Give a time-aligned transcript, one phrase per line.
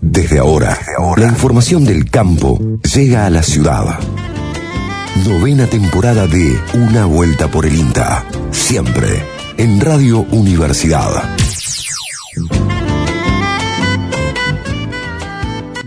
[0.00, 0.78] Desde ahora,
[1.16, 2.58] la información del campo
[2.94, 3.98] llega a la ciudad.
[5.26, 8.24] Novena temporada de Una Vuelta por el INTA.
[8.52, 9.22] Siempre
[9.56, 11.24] en Radio Universidad.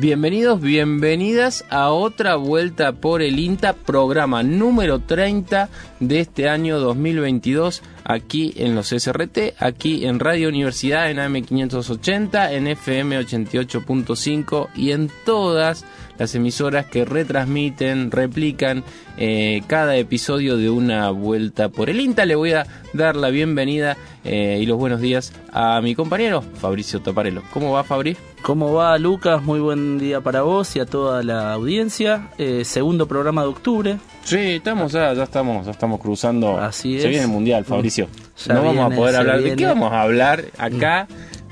[0.01, 7.83] Bienvenidos, bienvenidas a otra vuelta por el INTA, programa número 30 de este año 2022,
[8.03, 15.11] aquí en los SRT, aquí en Radio Universidad, en AM580, en FM 88.5 y en
[15.23, 16.00] todas las
[16.35, 18.83] emisoras que retransmiten, replican
[19.17, 22.25] eh, cada episodio de una vuelta por el INTA.
[22.25, 27.01] Le voy a dar la bienvenida eh, y los buenos días a mi compañero Fabricio
[27.01, 27.41] Taparelo.
[27.51, 28.15] ¿Cómo va, Fabri?
[28.41, 29.41] ¿Cómo va, Lucas?
[29.43, 32.29] Muy buen día para vos y a toda la audiencia.
[32.37, 33.97] Eh, segundo programa de octubre.
[34.23, 36.57] Sí, estamos ya, ya estamos, ya estamos cruzando.
[36.57, 37.09] Así Se es.
[37.09, 38.07] viene el mundial, Fabricio.
[38.47, 39.41] Ya no vamos a poder se hablar.
[39.41, 41.07] ¿De qué vamos a hablar acá?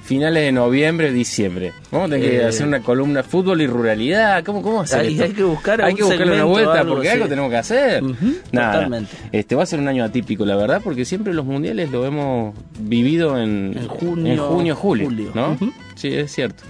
[0.09, 1.71] Finales de noviembre, diciembre.
[1.91, 4.43] Vamos a tener que Eh, hacer una columna fútbol y ruralidad.
[4.43, 5.23] ¿Cómo, cómo hacer Hay- esto?
[5.25, 7.13] hay que buscar Hay que buscarle una vuelta algo, porque sí.
[7.13, 8.03] algo tenemos que hacer.
[8.51, 9.11] Nada, totalmente.
[9.31, 12.55] Este va a ser un año atípico, la verdad, porque siempre los mundiales lo hemos
[12.79, 15.31] vivido en, En junio, en junio, julio, julio.
[15.35, 15.55] ¿no?
[15.93, 16.63] Sí, es cierto.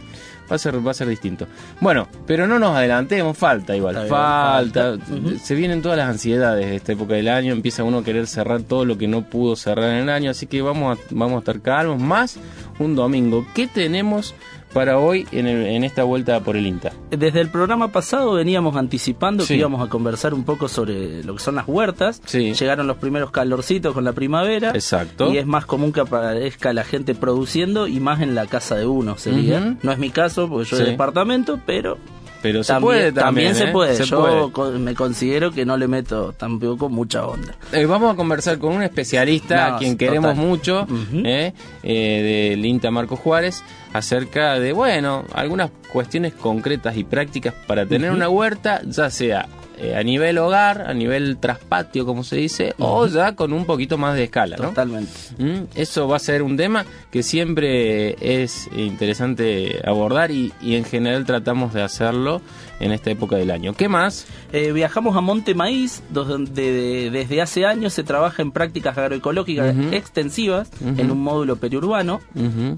[0.50, 1.48] Va a ser va a ser distinto.
[1.80, 4.98] Bueno, pero no nos adelantemos, falta igual, bien, falta.
[4.98, 5.40] falta.
[5.44, 8.62] Se vienen todas las ansiedades de esta época del año, empieza uno a querer cerrar
[8.62, 11.40] todo lo que no pudo cerrar en el año, así que vamos a, vamos a
[11.40, 12.38] estar calmos más
[12.80, 13.46] un domingo.
[13.54, 14.34] ¿Qué tenemos
[14.74, 16.92] para hoy en, el- en esta vuelta por el INTA?
[17.10, 19.54] Desde el programa pasado veníamos anticipando Sí.
[19.56, 22.22] que íbamos a conversar un poco sobre lo que son las huertas.
[22.26, 22.54] Sí.
[22.54, 24.70] Llegaron los primeros calorcitos con la primavera.
[24.72, 25.32] Exacto.
[25.34, 28.86] Y es más común que aparezca la gente produciendo y más en la casa de
[28.86, 29.78] uno sería.
[29.82, 30.84] No es mi caso porque yo Sí.
[30.84, 31.98] de departamento, pero
[32.42, 33.72] Pero se también, puede también, se ¿eh?
[33.72, 33.96] puede.
[33.96, 34.52] Se yo puede.
[34.52, 37.54] co- me considero que no le meto tampoco mucha onda.
[37.74, 40.46] Eh, vamos a conversar con un especialista No, a quien queremos total.
[40.48, 41.22] mucho, Ujú.
[41.26, 47.86] eh, eh, del INTA Marco Juárez, acerca de, bueno, algunas cuestiones concretas y prácticas para
[47.86, 49.48] tener una huerta, ya sea
[49.80, 53.98] eh, a nivel hogar, a nivel traspatio, como se dice, o ya con un poquito
[53.98, 54.70] más de escala, ¿no?
[54.70, 55.12] Totalmente.
[55.38, 60.84] Mm, Eso va a ser un tema que siempre es interesante abordar y, y en
[60.86, 62.42] general tratamos de hacerlo
[62.80, 63.74] en esta época del año.
[63.74, 64.26] ¿Qué más?
[64.54, 69.76] Eh, viajamos a Monte Maíz, donde de- desde hace años se trabaja en prácticas agroecológicas
[69.94, 72.22] extensivas en un módulo periurbano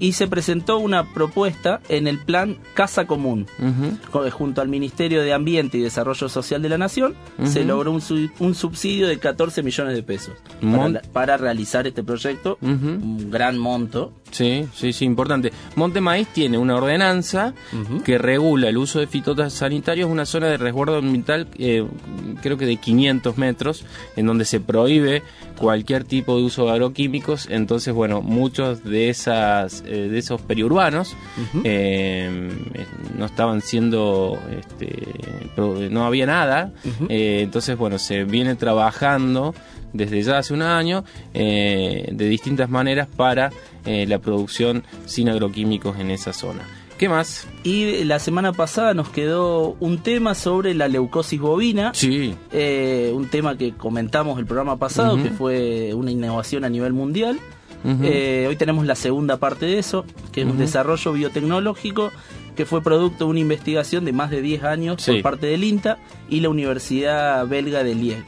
[0.00, 3.46] y se presentó una propuesta en el plan Casa Común.
[4.10, 7.14] Co- Junto al Ministerio de Ambiente y Desarrollo Social de la Nación,
[7.44, 12.02] se logró un, su- un subsidio de 14 millones de pesos para, para realizar este
[12.02, 12.58] proyecto.
[12.62, 14.12] Un gran monto.
[14.32, 15.52] Sí, sí, sí, importante.
[15.76, 17.52] Monte Maíz tiene una ordenanza
[18.02, 21.86] que regula el uso de fitosanitarios una zona de resguardo ambiental, eh,
[22.40, 23.84] creo que de 500 metros,
[24.16, 25.22] en donde se prohíbe
[25.62, 27.46] cualquier tipo de uso de agroquímicos.
[27.48, 31.62] Entonces, bueno, muchos de esas eh, de esos periurbanos Ujú.
[31.62, 32.50] eh,
[33.16, 35.06] no estaban siendo, este,
[35.56, 36.72] no había nada.
[37.08, 39.54] Eh, entonces, bueno, se viene trabajando
[39.92, 43.52] desde ya hace un año eh, de distintas maneras para
[43.84, 46.66] eh, la producción sin agroquímicos en esa zona.
[47.02, 47.48] ¿Qué más?
[47.64, 51.90] Y la semana pasada nos quedó un tema sobre la leucosis bovina.
[51.94, 56.92] Sí, Eh, un tema que comentamos el programa pasado, que fue una innovación a nivel
[56.92, 57.40] mundial.
[58.04, 62.12] Eh, hoy tenemos la segunda parte de eso, que es un desarrollo biotecnológico
[62.54, 65.10] que fue producto de una investigación de más de 10 años Sí.
[65.14, 65.98] por parte del INTA
[66.28, 68.22] y la Universidad Belga de Liege.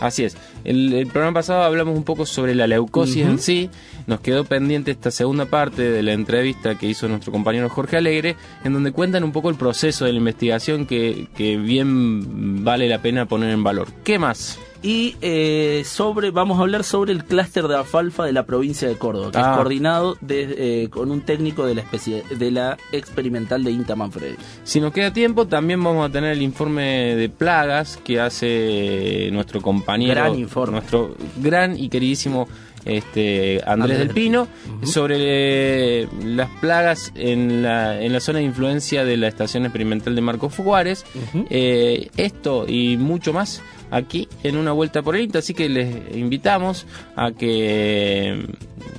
[0.00, 0.36] Así es.
[0.64, 3.70] El, el programa pasado hablamos un poco sobre la leucosis en sí.
[4.06, 8.36] Nos quedó pendiente esta segunda parte de la entrevista que hizo nuestro compañero Jorge Alegre,
[8.64, 13.00] en donde cuentan un poco el proceso de la investigación que, que bien vale la
[13.00, 13.88] pena poner en valor.
[14.04, 14.58] ¿Qué más?
[14.84, 18.96] Y eh, sobre, vamos a hablar sobre el clúster de alfalfa de la provincia de
[18.96, 19.50] Córdoba, que Ah.
[19.52, 23.94] es coordinado de- eh, con un técnico de la, especie, de la experimental de INTA
[23.94, 24.34] Manfredi.
[24.64, 29.60] Si nos queda tiempo, también vamos a tener el informe de plagas que hace nuestro
[29.60, 30.72] compañero, Gran informe.
[30.78, 32.48] nuestro gran y queridísimo
[32.84, 34.48] este Andrés, Andrés del Pino,
[34.82, 40.14] sobre eh, las plagas en la, en la zona de influencia de la estación experimental
[40.14, 41.04] de Marcos Juárez.
[41.50, 46.86] Eh, esto y mucho más aquí en una vuelta por el así que les invitamos
[47.14, 48.46] a que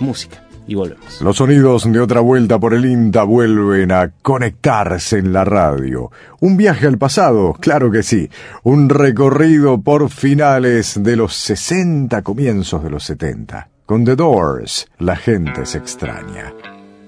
[0.00, 1.20] Música y volvemos.
[1.20, 6.10] Los sonidos de otra vuelta por el INTA vuelven a conectarse en la radio.
[6.40, 8.28] Un viaje al pasado, claro que sí.
[8.62, 13.68] Un recorrido por finales de los 60, comienzos de los 70.
[13.86, 16.52] Con The Doors, la gente se extraña.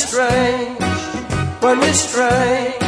[0.00, 0.80] Strange,
[1.60, 2.79] when you're strange,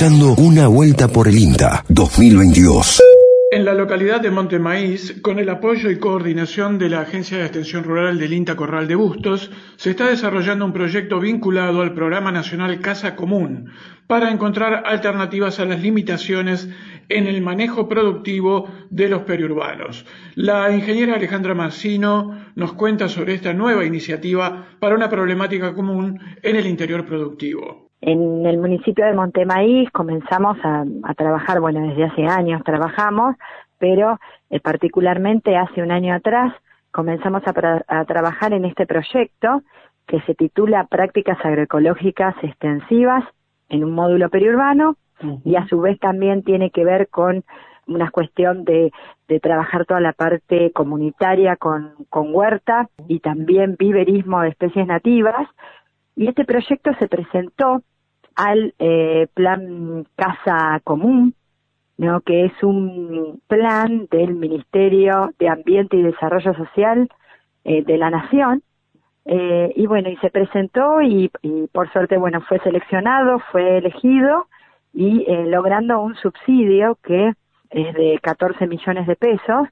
[0.00, 3.02] Una Vuelta por el INTA 2022.
[3.50, 7.82] En la localidad de Montemaíz, con el apoyo y coordinación de la Agencia de Extensión
[7.82, 12.80] Rural del INTA Corral de Bustos, se está desarrollando un proyecto vinculado al Programa Nacional
[12.80, 13.72] Casa Común
[14.06, 16.68] para encontrar alternativas a las limitaciones
[17.08, 20.06] en el manejo productivo de los periurbanos.
[20.36, 26.54] La ingeniera Alejandra Mancino nos cuenta sobre esta nueva iniciativa para una problemática común en
[26.54, 27.87] el interior productivo.
[28.00, 33.34] En el municipio de Montemaíz comenzamos a, a trabajar, bueno, desde hace años trabajamos,
[33.78, 34.18] pero
[34.50, 36.54] eh, particularmente hace un año atrás
[36.92, 39.62] comenzamos a, pra- a trabajar en este proyecto
[40.06, 43.24] que se titula Prácticas Agroecológicas Extensivas
[43.68, 44.96] en un módulo periurbano
[45.44, 47.42] y a su vez también tiene que ver con
[47.88, 48.92] una cuestión de,
[49.26, 55.48] de trabajar toda la parte comunitaria con, con huerta y también viverismo de especies nativas.
[56.18, 57.84] Y este proyecto se presentó
[58.34, 61.36] al eh, plan Casa Común,
[61.96, 62.22] ¿no?
[62.22, 67.08] que es un plan del Ministerio de Ambiente y Desarrollo Social
[67.62, 68.64] eh, de la Nación.
[69.26, 74.48] Eh, y bueno, y se presentó y, y por suerte, bueno, fue seleccionado, fue elegido
[74.92, 77.32] y eh, logrando un subsidio que
[77.70, 79.68] es de 14 millones de pesos,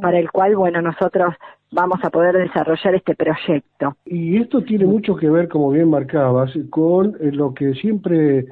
[0.00, 1.34] para el cual, bueno, nosotros
[1.70, 3.96] vamos a poder desarrollar este proyecto.
[4.04, 8.46] Y esto tiene mucho que ver, como bien marcabas, con eh, lo que siempre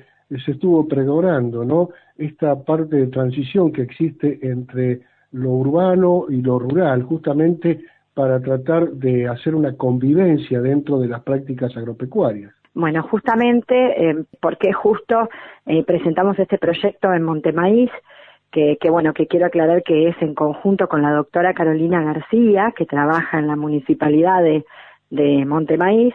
[0.44, 1.90] se estuvo pregonando, ¿no?
[2.16, 7.80] Esta parte de transición que existe entre lo urbano y lo rural, justamente
[8.14, 12.52] para tratar de hacer una convivencia dentro de las prácticas agropecuarias.
[12.72, 13.74] Bueno, justamente
[14.10, 15.28] eh, porque justo
[15.66, 17.90] eh, presentamos este proyecto en Montemaíz,
[18.56, 22.72] que, que bueno, que quiero aclarar que es en conjunto con la doctora Carolina García,
[22.74, 24.64] que trabaja en la municipalidad de,
[25.10, 26.14] de Montemaíz,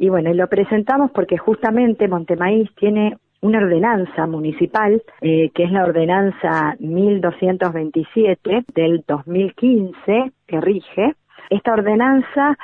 [0.00, 5.70] y bueno, y lo presentamos porque justamente Montemaíz tiene una ordenanza municipal, eh, que es
[5.70, 11.14] la ordenanza 1227 del 2015, que rige.
[11.50, 12.58] Esta ordenanza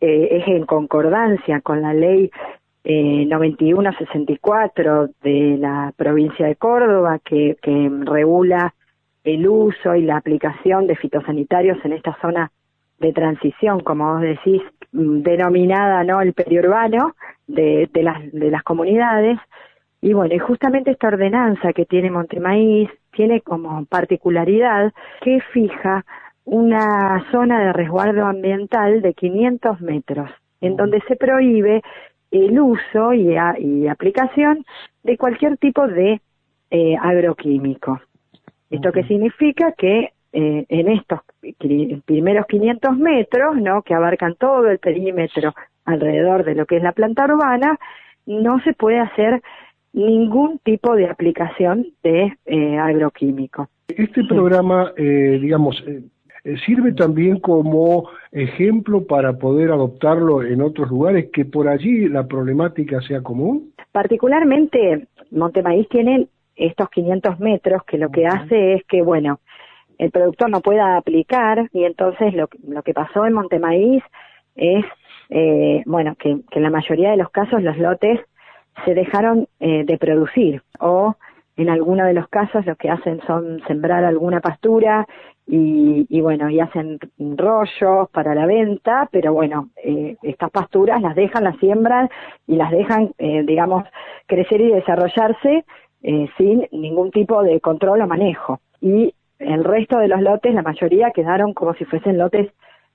[0.00, 2.30] eh, es en concordancia con la ley
[2.84, 8.74] eh, 9164 de la provincia de Córdoba que, que regula
[9.24, 12.50] el uso y la aplicación de fitosanitarios en esta zona
[12.98, 14.62] de transición, como vos decís,
[14.92, 17.14] mm, denominada no el periurbano
[17.46, 19.38] de, de las de las comunidades.
[20.00, 26.04] Y bueno, y justamente esta ordenanza que tiene Montemaíz tiene como particularidad que fija
[26.44, 31.82] una zona de resguardo ambiental de 500 metros, en donde se prohíbe
[32.32, 33.36] el uso y,
[33.86, 34.64] aplicación
[35.04, 36.20] de cualquier tipo de
[36.70, 38.00] eh, agroquímico.
[38.70, 39.72] ¿Esto qué significa?
[39.72, 41.20] Que eh, en estos
[42.06, 43.82] primeros 500 metros, ¿no?
[43.82, 47.78] que abarcan todo el perímetro alrededor de lo que es la planta urbana,
[48.24, 49.42] no se puede hacer
[49.92, 53.68] ningún tipo de aplicación de eh, agroquímico.
[53.88, 55.84] Este programa, eh, digamos,
[56.66, 63.00] sirve también como ejemplo para poder adoptarlo en otros lugares que por allí la problemática
[63.02, 63.72] sea común.
[63.92, 69.40] Particularmente, Montemaíz tiene estos 500 metros que lo que hace es que, bueno,
[69.98, 74.02] el productor no pueda aplicar y entonces lo, lo que pasó en Montemaíz
[74.56, 74.84] es,
[75.30, 78.20] eh, bueno, que, en la mayoría de los casos los lotes
[78.84, 81.14] se dejaron eh, de producir o
[81.56, 85.06] en alguno de los casos lo que hacen son sembrar alguna pastura
[85.46, 91.14] y, y bueno, y hacen rollos para la venta, pero bueno, eh, estas pasturas las
[91.14, 92.08] dejan, las siembran
[92.46, 93.84] y las dejan, eh, digamos,
[94.26, 95.64] crecer y desarrollarse
[96.02, 98.60] eh, sin ningún tipo de control o manejo.
[98.80, 102.52] Y el resto de los lotes, la mayoría quedaron como si fuesen lotes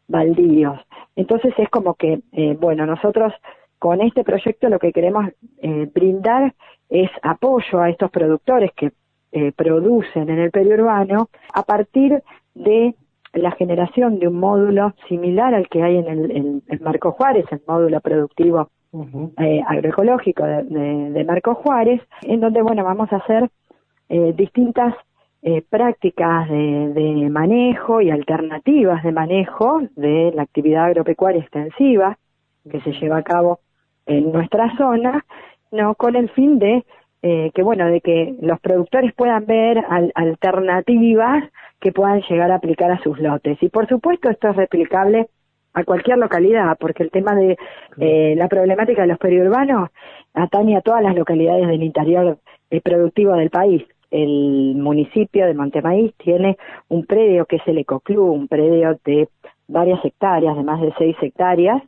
[0.08, 0.80] baldíos.
[1.16, 3.34] Entonces es como que, eh, bueno, nosotros
[3.80, 5.26] con este proyecto lo que queremos
[5.62, 6.54] eh, brindar
[6.90, 8.92] es apoyo a estos productores que
[9.38, 12.24] eh, producen en el periurbano a partir
[12.56, 12.96] de
[13.34, 18.00] la generación de un módulo similar al que hay en el, Marco Juárez, el módulo
[18.02, 18.70] productivo
[19.68, 23.50] agroecológico de, Marco Juárez, en donde, bueno, vamos a hacer
[24.36, 24.96] distintas
[25.44, 32.18] eh, prácticas de, manejo y alternativas de manejo de la actividad agropecuaria extensiva
[32.70, 33.60] que se lleva a cabo
[34.08, 35.26] en nuestra zona,
[35.72, 36.84] no con el fin de
[37.22, 39.84] eh, que bueno de que los productores puedan ver
[40.16, 41.44] alternativas
[41.80, 43.58] que puedan llegar a aplicar a sus lotes.
[43.62, 45.28] Y por supuesto esto es replicable
[45.74, 47.58] a cualquier localidad porque el tema de
[48.00, 49.90] eh, la problemática de los periurbanos
[50.34, 52.38] atañe a todas las localidades del interior
[52.84, 53.84] productivo del país.
[54.10, 56.58] El municipio de Montemaíz tiene
[56.88, 59.28] un predio que es el Ecoclub, un predio de
[59.68, 61.82] varias hectáreas, de más de seis hectáreas,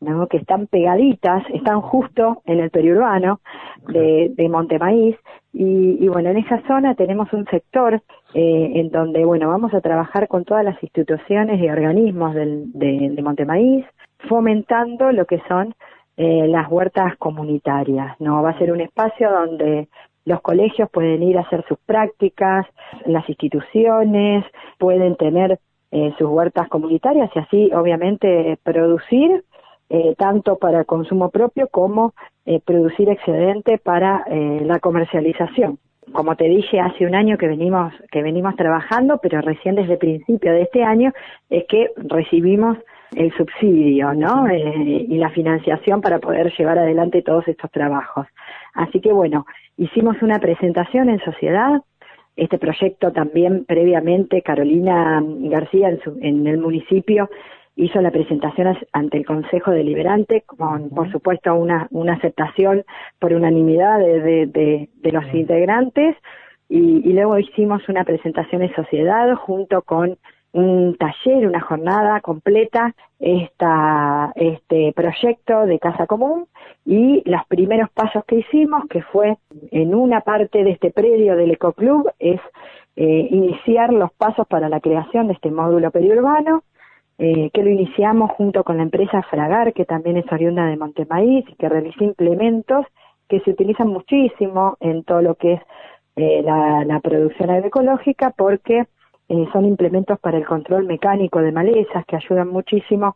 [0.00, 0.26] ¿no?
[0.26, 3.40] que están pegaditas, están justo en el periurbano
[3.88, 5.16] de, de Montemaíz,
[5.52, 8.00] y, bueno, en esa zona tenemos un sector
[8.34, 13.10] eh, en donde, bueno, vamos a trabajar con todas las instituciones y organismos del, de,
[13.10, 13.84] de Montemaíz,
[14.28, 15.74] fomentando lo que son
[16.16, 18.42] eh, las huertas comunitarias, ¿no?
[18.42, 19.88] Va a ser un espacio donde
[20.24, 22.66] los colegios pueden ir a hacer sus prácticas,
[23.06, 24.44] las instituciones
[24.78, 25.58] pueden tener
[25.90, 29.44] eh, sus huertas comunitarias y así obviamente producir
[29.90, 32.14] eh, tanto para consumo propio como
[32.46, 35.78] eh, producir excedente para la comercialización.
[36.12, 39.98] Como te dije hace un año que venimos que venimos trabajando, pero recién desde el
[39.98, 41.12] principio de este año
[41.50, 42.78] es que recibimos
[43.14, 44.46] el subsidio, ¿no?
[44.52, 48.26] y la financiación para poder llevar adelante todos estos trabajos.
[48.74, 51.82] Así que bueno, hicimos una presentación en sociedad.
[52.36, 57.28] Este proyecto también previamente Carolina García en, el municipio
[57.76, 62.84] hizo la presentación ante el Consejo Deliberante con, por supuesto, una, una aceptación
[63.18, 66.16] por unanimidad de, de, los integrantes.
[66.68, 70.18] Y, y, luego hicimos una presentación en sociedad junto con
[70.52, 76.46] un taller, una jornada completa, esta, este proyecto de Casa Común.
[76.84, 79.36] Y los primeros pasos que hicimos, que fue
[79.70, 82.40] en una parte de este predio del Ecoclub, es
[82.96, 86.64] eh, iniciar los pasos para la creación de este módulo periurbano,
[87.20, 91.44] eh, que lo iniciamos junto con la empresa Fragar, que también es oriunda de Montemaíz
[91.48, 92.86] y que realiza implementos
[93.28, 95.60] que se utilizan muchísimo en todo lo que es
[96.16, 98.86] eh, la, la producción agroecológica porque
[99.30, 103.14] eh, son implementos para el control mecánico de malezas que ayudan muchísimo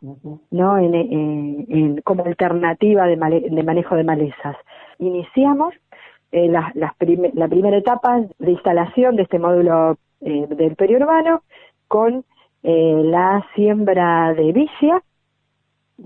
[0.49, 4.55] no en, como alternativa de, manejo de malezas.
[4.99, 5.73] Iniciamos
[6.31, 11.41] eh, la, la, primera etapa de instalación de este módulo eh, del periurbano
[11.89, 12.23] con
[12.65, 15.01] la siembra de vicia.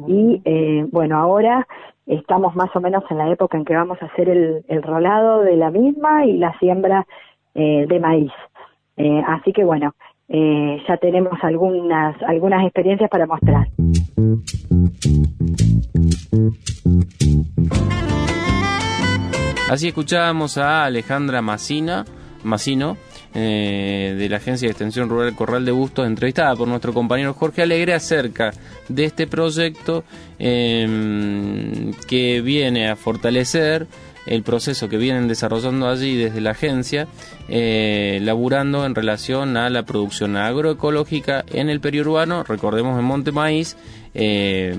[0.08, 0.42] Y
[0.92, 1.68] bueno ahora
[2.06, 5.42] estamos más o menos en la época en que vamos a hacer el, el rolado
[5.42, 7.08] de la misma y la siembra
[7.56, 8.32] de maíz.
[9.00, 9.94] Eh, así que bueno,
[10.28, 13.66] eh, ya tenemos algunas, algunas experiencias para mostrar.
[19.72, 22.04] Así escuchábamos a Alejandra Macina,
[22.44, 22.98] Macino,
[23.34, 27.62] eh, de la Agencia de Extensión Rural Corral de Bustos, entrevistada por nuestro compañero Jorge
[27.62, 28.52] Alegre acerca
[28.88, 30.04] de este proyecto
[30.40, 33.88] em, que viene a fortalecer
[34.26, 37.08] el proceso que vienen desarrollando allí desde la agencia,
[37.48, 43.76] eh, laburando en relación a la producción agroecológica en el periurbano, recordemos en Monte Maíz,
[44.14, 44.78] eh,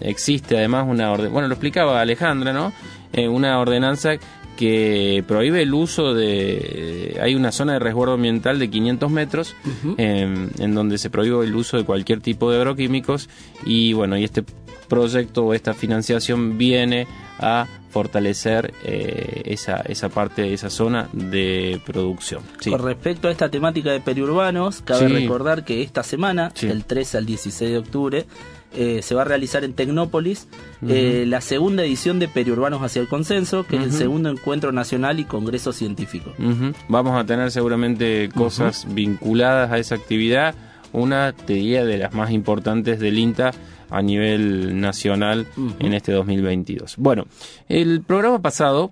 [0.00, 2.72] existe además una orden, bueno, lo explicaba Alejandra, ¿no?
[3.12, 4.14] Eh, una ordenanza
[4.56, 7.18] que prohíbe el uso de...
[7.20, 9.54] Hay una zona de resguardo ambiental de 500 metros
[9.96, 13.28] em, en donde se prohíbe el uso de cualquier tipo de agroquímicos
[13.64, 14.44] y bueno, y este
[14.88, 17.06] proyecto o esta financiación viene
[17.38, 22.42] a fortalecer eh, esa, esa parte, esa zona de producción.
[22.68, 27.26] Con respecto a esta temática de periurbanos, cabe recordar que esta semana, del 13 al
[27.26, 28.26] 16 de octubre,
[28.74, 30.48] eh, se va a realizar en Tecnópolis
[30.88, 35.20] eh, la segunda edición de Periurbanos hacia el Consenso, que es el segundo encuentro nacional
[35.20, 36.32] y congreso científico.
[36.88, 40.54] Vamos a tener seguramente cosas vinculadas a esa actividad.
[40.92, 43.52] Una, te diría, de las más importantes del INTA
[43.90, 45.46] a nivel nacional
[45.78, 46.96] en este 2022.
[46.96, 47.26] Bueno,
[47.68, 48.90] el programa pasado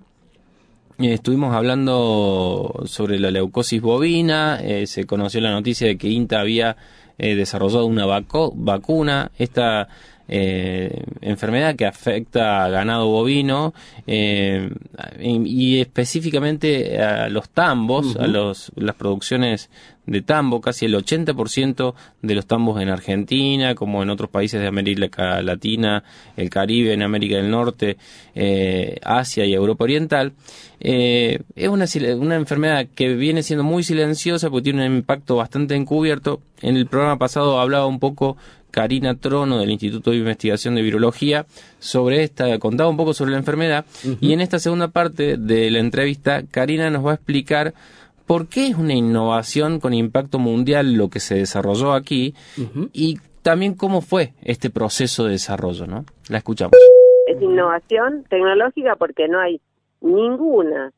[0.99, 6.77] eh, estuvimos hablando sobre la leucosis bovina, se conoció la noticia de que INTA había
[7.21, 9.31] eh, desarrollado una vacuna.
[9.37, 9.87] Esta
[10.33, 13.73] eh, enfermedad que afecta a ganado bovino
[14.07, 14.69] eh,
[15.19, 19.69] y, específicamente a los tambos, a los, las producciones
[20.05, 24.67] de tambo, casi el 80% de los tambos en Argentina, como en otros países de
[24.67, 26.03] América Latina,
[26.37, 27.97] el Caribe, en América del Norte,
[28.33, 30.33] eh, Asia y Europa Oriental,
[30.79, 31.85] eh, es una,
[32.15, 36.41] una enfermedad que viene siendo muy silenciosa porque tiene un impacto bastante encubierto.
[36.61, 38.37] En el programa pasado hablaba un poco
[38.71, 41.45] Karina Trono del Instituto de Investigación de Virología
[41.79, 43.85] sobre esta, contaba un poco sobre la enfermedad
[44.19, 47.73] y en esta segunda parte de la entrevista Karina nos va a explicar
[48.25, 52.33] por qué es una innovación con impacto mundial lo que se desarrolló aquí
[52.93, 56.05] y también cómo fue este proceso de desarrollo, ¿no?
[56.29, 56.71] La escuchamos.
[57.27, 59.61] Es innovación tecnológica porque no hay
[60.01, 60.91] ninguna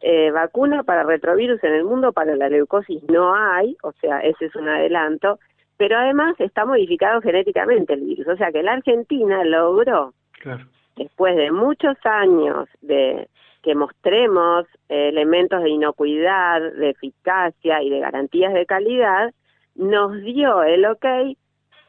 [0.00, 4.46] eh, vacuna para retrovirus en el mundo, para la leucosis no hay, o sea, ese
[4.46, 5.38] es un adelanto,
[5.76, 10.14] pero además está modificado genéticamente el virus, o sea que la Argentina logró,
[10.96, 13.28] después de muchos años de
[13.62, 19.32] que mostremos eh, elementos de inocuidad, de eficacia y de garantías de calidad,
[19.74, 21.06] nos dio el ok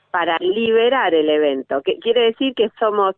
[0.10, 3.16] para liberar el evento, que quiere decir que somos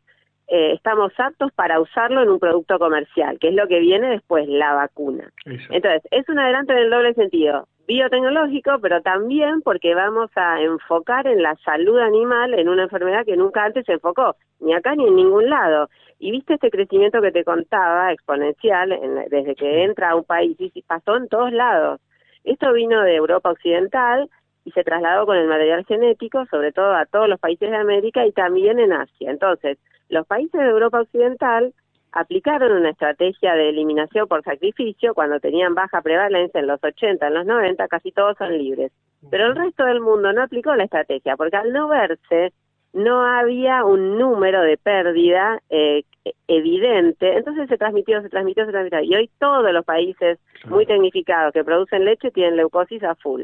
[0.48, 4.48] eh, estamos aptos para usarlo en un producto comercial, que es lo que viene después,
[4.48, 5.32] la vacuna.
[5.46, 11.28] Entonces, es un adelanto en el doble sentido, biotecnológico, pero también porque vamos a enfocar
[11.28, 15.06] en la salud animal en una enfermedad que nunca antes se enfocó, ni acá ni
[15.06, 15.90] en ningún lado.
[16.20, 18.98] Y viste este crecimiento que te contaba, exponencial,
[19.30, 22.00] desde que entra a un país, y pasó en todos lados.
[22.44, 24.30] Esto vino de Europa Occidental,
[24.68, 28.26] y se trasladó con el material genético, sobre todo a todos los países de América
[28.26, 29.32] y también en Asia.
[29.32, 29.78] Entonces,
[30.10, 31.74] los países de Europa Occidental
[32.12, 37.34] aplicaron una estrategia de eliminación por sacrificio cuando tenían baja prevalencia en los 80, en
[37.34, 38.92] los 90, casi todos son libres.
[39.30, 42.54] Pero el resto del mundo no aplicó la estrategia porque al no verse
[42.94, 46.04] no había un número de pérdida eh,
[46.48, 49.02] evidente, entonces se transmitió, se transmitió, se transmitió.
[49.02, 53.44] Y hoy todos los países muy tecnificados que producen leche tienen leucosis a full.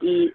[0.00, 0.32] Y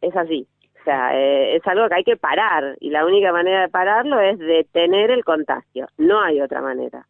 [0.00, 0.46] es así.
[0.82, 4.20] O sea, eh, es algo que hay que parar y la única manera de pararlo
[4.20, 5.86] es detener el contagio.
[5.96, 7.06] No hay otra manera.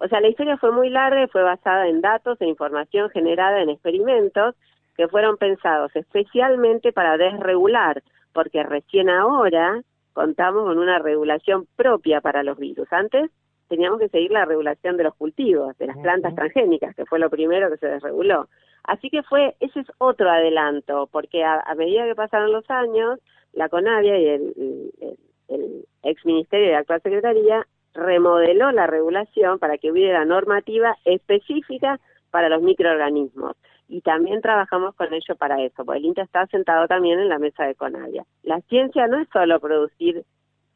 [0.00, 3.60] O sea, la historia fue muy larga y fue basada en datos e información generada
[3.60, 4.54] en experimentos
[4.96, 9.82] que fueron pensados especialmente para desregular, porque recién ahora
[10.14, 12.90] contamos con una regulación propia para los virus.
[12.90, 13.30] Antes
[13.68, 17.28] teníamos que seguir la regulación de los cultivos, de las plantas transgénicas, que fue lo
[17.28, 18.48] primero que se desreguló.
[18.84, 23.18] Así que fue, ese es otro adelanto, porque a, medida que pasaron los años,
[23.52, 30.24] la CONAVIA y el, ex ministerio de actual secretaría remodeló la regulación para que hubiera
[30.24, 31.98] normativa específica
[32.30, 33.56] para los microorganismos.
[33.88, 37.38] Y también trabajamos con ello para eso, porque el INTA está sentado también en la
[37.38, 38.24] mesa de CONAVIA.
[38.42, 40.24] La ciencia no es solo producir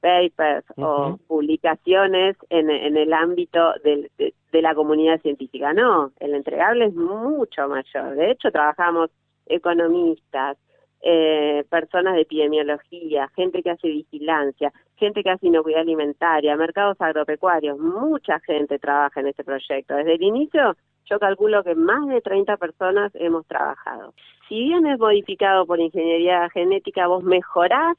[0.00, 5.72] papers o publicaciones en, en el ámbito de, de, la comunidad científica.
[5.72, 8.14] No, el entregable es mucho mayor.
[8.14, 9.10] De hecho, trabajamos
[9.46, 10.56] economistas,
[11.00, 17.78] eh, personas de epidemiología, gente que hace vigilancia, gente que hace inocuidad alimentaria, mercados agropecuarios,
[17.78, 19.94] mucha gente trabaja en este proyecto.
[19.94, 20.76] Desde el inicio
[21.08, 24.12] yo calculo que más de 30 personas hemos trabajado.
[24.48, 27.96] Si bien es modificado por ingeniería genética, vos mejorás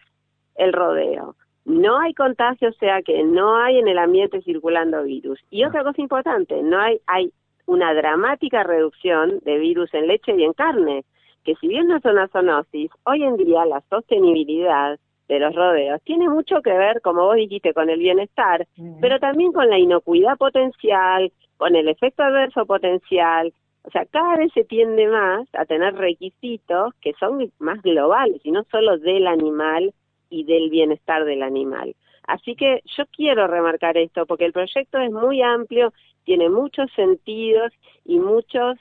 [0.56, 1.36] el rodeo
[1.70, 5.40] no hay contagio, o sea que no hay en el ambiente circulando virus.
[5.52, 7.32] Y otra cosa importante, no hay, hay
[7.68, 11.06] una dramática reducción de virus en leche y en carne,
[11.44, 16.02] que si bien no es una zoonosis, hoy en día la sostenibilidad de los rodeos
[16.04, 18.68] tiene mucho que ver, como vos dijiste, con el bienestar,
[19.00, 23.54] pero también con la inocuidad potencial, con el efecto adverso potencial,
[23.84, 28.52] o sea, cada vez se tiende más a tener requisitos que son más globales y
[28.52, 29.94] no solo del animal
[30.30, 31.96] y del bienestar del animal.
[32.28, 35.94] Así que yo quiero remarcar esto porque el proyecto es muy amplio,
[36.26, 37.74] tiene muchos sentidos
[38.06, 38.78] y muchos,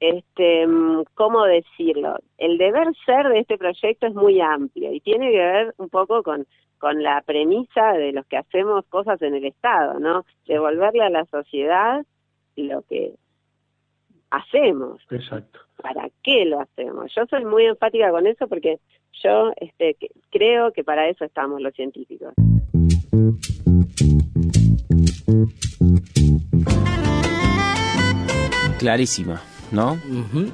[0.00, 0.66] este,
[1.14, 2.16] ¿cómo decirlo?
[2.38, 6.22] El deber ser de este proyecto es muy amplio y tiene que ver un poco
[6.22, 6.46] con,
[6.78, 10.24] con la premisa de los que hacemos cosas en el Estado, ¿no?
[10.46, 12.04] Devolverle a la sociedad
[12.56, 13.14] lo que
[14.36, 15.00] hacemos.
[15.10, 15.60] Exacto.
[15.80, 17.12] ¿Para qué lo hacemos?
[17.14, 18.78] Yo soy muy enfática con eso porque
[19.22, 19.96] yo este,
[20.30, 22.34] creo que para eso estamos los científicos.
[28.78, 29.98] Clarísima, ¿no?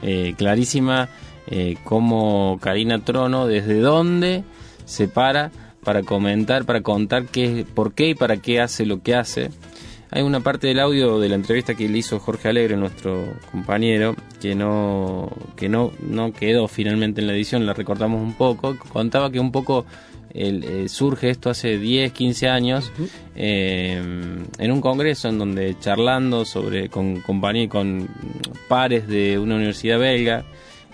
[0.02, 1.08] Eh, clarísima
[1.50, 4.44] eh, cómo Karina Trono, desde dónde
[4.84, 5.50] se para
[5.84, 9.50] para comentar, para contar qué, por qué y para qué hace lo que hace
[10.14, 14.14] hay una parte del audio de la entrevista que le hizo Jorge Alegre, nuestro compañero,
[14.42, 18.76] que no, que no, no quedó finalmente en la edición, la recortamos un poco.
[18.92, 19.86] Contaba que un poco
[20.34, 22.92] el, eh, surge esto hace 10, 15 años
[23.34, 23.96] eh,
[24.58, 28.08] en un congreso en donde charlando sobre con compañía con
[28.68, 30.44] pares de una universidad belga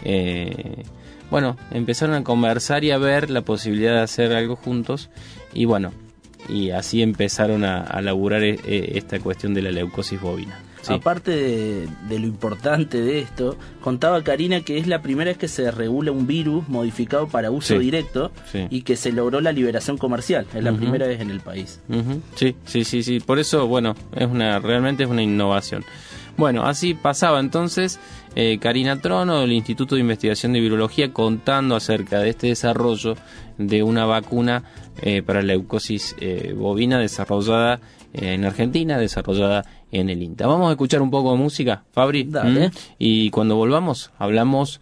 [0.05, 0.83] eh,
[1.31, 5.09] bueno empezaron a conversar y a ver la posibilidad de hacer algo juntos
[5.55, 5.93] y bueno
[6.49, 10.59] y así empezaron a, a laburar e, e, esta cuestión de la leucosis bovina.
[10.87, 15.71] Aparte de, lo importante de esto, contaba Karina que es la primera vez que se
[15.71, 18.31] regula un virus modificado para uso directo
[18.71, 20.47] y que se logró la liberación comercial.
[20.55, 21.81] Es la primera vez en el país.
[22.37, 23.21] Sí, sí, sí, sí.
[23.21, 25.85] Por eso, bueno, es una realmente es una innovación.
[26.37, 27.99] Bueno, así pasaba entonces
[28.37, 33.17] eh, Karina Trono del Instituto de Investigación de Virología contando acerca de este desarrollo
[33.59, 34.63] de una vacuna
[35.03, 37.81] eh, para la leucosis eh, bovina desarrollada
[38.13, 40.47] en Argentina, desarrollada en el INTA.
[40.47, 42.25] Vamos a escuchar un poco de música, Fabri.
[42.25, 42.71] Dale.
[42.99, 44.81] Y cuando volvamos hablamos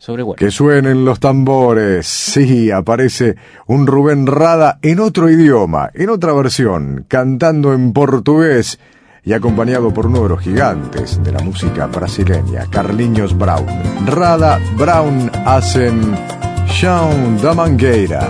[0.00, 2.06] sobre Que suenen los tambores.
[2.06, 8.80] Sí, aparece un Rubén Rada en otro idioma, en otra versión, cantando en portugués
[9.24, 13.66] y acompañado por uno de los gigantes de la música brasileña, Carlinhos Brown.
[14.06, 16.00] Rada Brown hacen
[16.66, 18.26] Chão da Mangueira.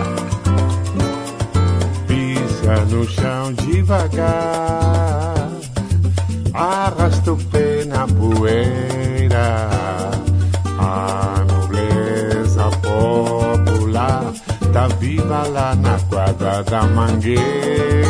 [2.91, 5.49] No chão devagar,
[6.53, 9.69] arrasta o pé na poeira.
[10.79, 14.33] A nobleza popular
[14.73, 18.01] tá viva lá na quadra da mangueira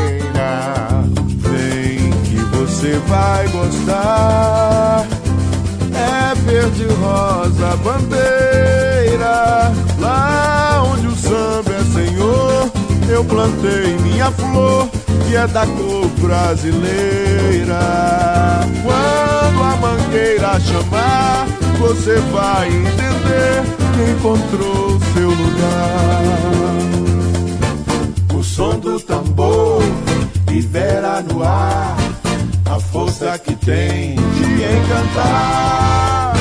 [2.80, 5.06] você vai gostar.
[5.92, 12.59] É verde rosa bandeira, lá onde o samba é senhor,
[13.10, 14.88] eu plantei minha flor
[15.26, 17.80] que é da cor brasileira.
[18.82, 21.46] Quando a mangueira chamar,
[21.78, 23.62] você vai entender
[23.94, 26.22] que encontrou seu lugar.
[28.34, 29.82] O som do tambor
[30.48, 31.96] libera no ar
[32.70, 36.34] a força que tem de encantar.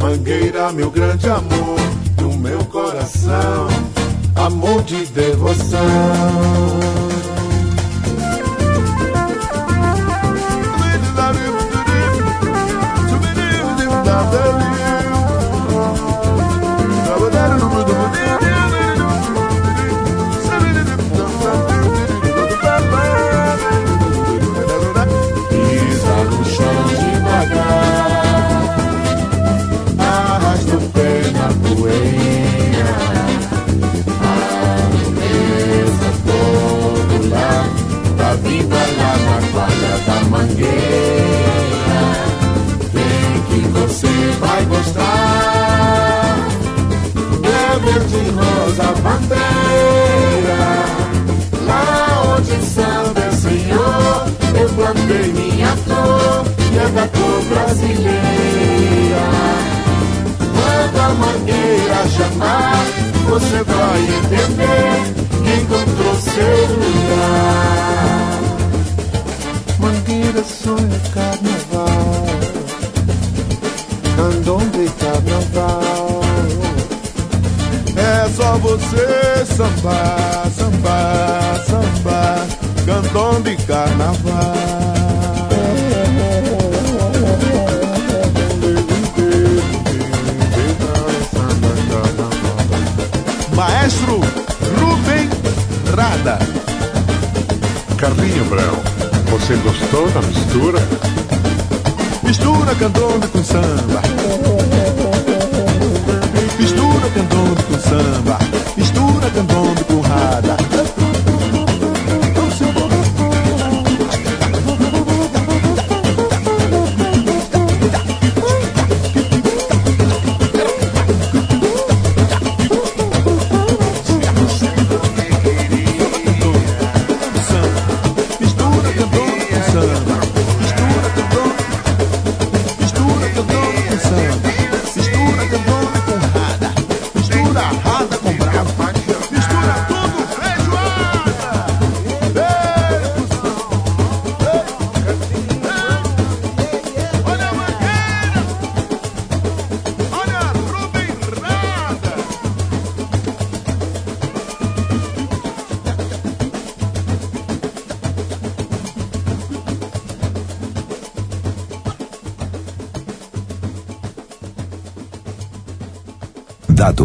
[0.00, 1.76] Mangueira, meu grande amor,
[2.16, 3.68] do meu coração,
[4.38, 6.27] amor de devoção.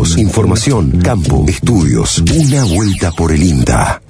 [0.03, 2.21] Información, campo, estudios.
[2.35, 4.01] Una vuelta por el INTA.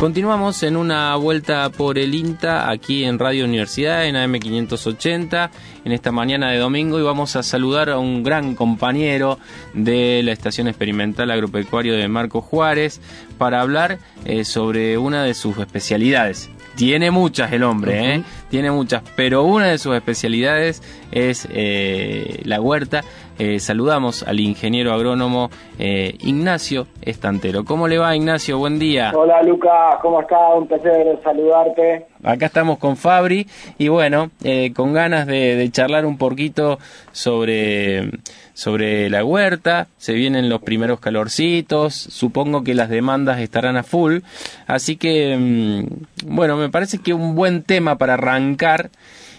[0.00, 5.50] Continuamos en una vuelta por el INTA aquí en Radio Universidad en AM580
[5.84, 9.38] en esta mañana de domingo y vamos a saludar a un gran compañero
[9.74, 13.00] de la Estación Experimental Agropecuario de Marco Juárez
[13.38, 16.50] para hablar eh, sobre una de sus especialidades.
[16.74, 18.22] Tiene muchas el hombre, ¿eh?
[18.50, 20.81] tiene muchas, pero una de sus especialidades
[21.12, 23.02] es eh, la huerta.
[23.38, 27.64] Eh, saludamos al ingeniero agrónomo eh, Ignacio Estantero.
[27.64, 28.58] ¿Cómo le va, Ignacio?
[28.58, 29.12] Buen día.
[29.14, 30.38] Hola, Lucas, ¿cómo estás?
[30.56, 32.06] Un placer saludarte.
[32.22, 33.46] Acá estamos con Fabri
[33.78, 34.30] y bueno,
[34.74, 36.78] con ganas de charlar un poquito
[37.10, 38.10] sobre
[38.54, 44.18] sobre la huerta, se vienen los primeros calorcitos, supongo que las demandas estarán a full,
[44.66, 48.90] así que, mm, bueno, me parece que un buen tema para arrancar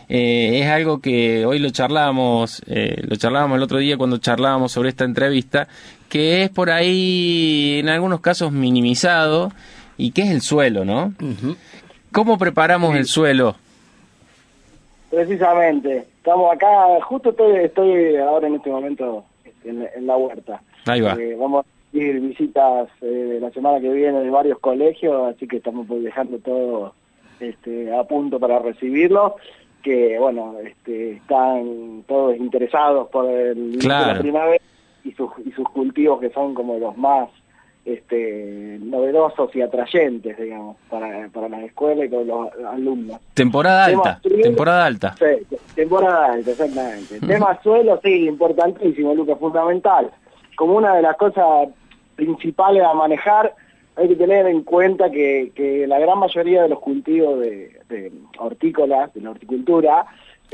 [0.09, 4.71] eh, es algo que hoy lo charlábamos, eh, lo charlábamos el otro día cuando charlábamos
[4.71, 5.67] sobre esta entrevista,
[6.09, 9.51] que es por ahí en algunos casos minimizado
[9.97, 11.13] y que es el suelo, ¿no?
[12.11, 13.55] ¿Cómo preparamos el suelo?
[15.09, 16.67] Precisamente, estamos acá,
[17.03, 19.25] justo estoy, estoy ahora en este momento
[19.63, 20.61] en, la huerta.
[20.85, 21.13] Ahí va.
[21.13, 25.57] Eh, vamos a ir visitas eh, la semana que viene de varios colegios, así que
[25.57, 26.93] estamos dejando todo
[27.39, 29.35] este, a punto para recibirlo
[29.83, 34.63] que bueno, este, están todos interesados por el la primavera
[35.03, 37.29] y sus, y sus cultivos que son como los más
[37.85, 43.19] este, novedosos y atrayentes, digamos, para, para las escuelas y con los alumnos.
[43.33, 45.15] Temporada alta, temporada alta.
[45.19, 47.19] Sí, temporada alta, exactamente.
[47.19, 50.09] Tema suelo, sí, importantísimo, Lucas, fundamental.
[50.55, 51.67] Como una de las cosas
[52.15, 53.55] principales a manejar,
[53.95, 58.11] hay que tener en cuenta que, que la gran mayoría de los cultivos de, de
[58.39, 60.05] hortícolas, de la horticultura,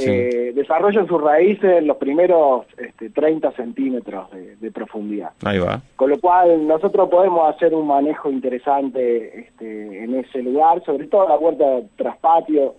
[0.07, 5.31] eh, desarrollan sus raíces en los primeros este, 30 centímetros de, profundidad.
[5.43, 5.81] Ahí va.
[5.95, 11.27] Con lo cual nosotros podemos hacer un manejo interesante este, en ese lugar, sobre todo
[11.27, 12.75] la huerta traspatio,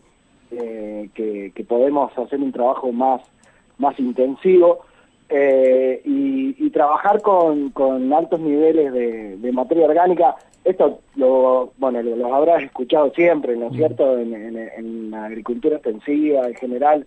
[0.51, 3.21] eh, que, podemos hacer un trabajo más,
[3.79, 4.81] más intensivo.
[5.33, 12.63] Eh, y, trabajar con, con altos niveles de, materia orgánica, esto lo, bueno, lo, habrás
[12.63, 17.07] escuchado siempre, ¿no es cierto?, en, la agricultura extensiva en general,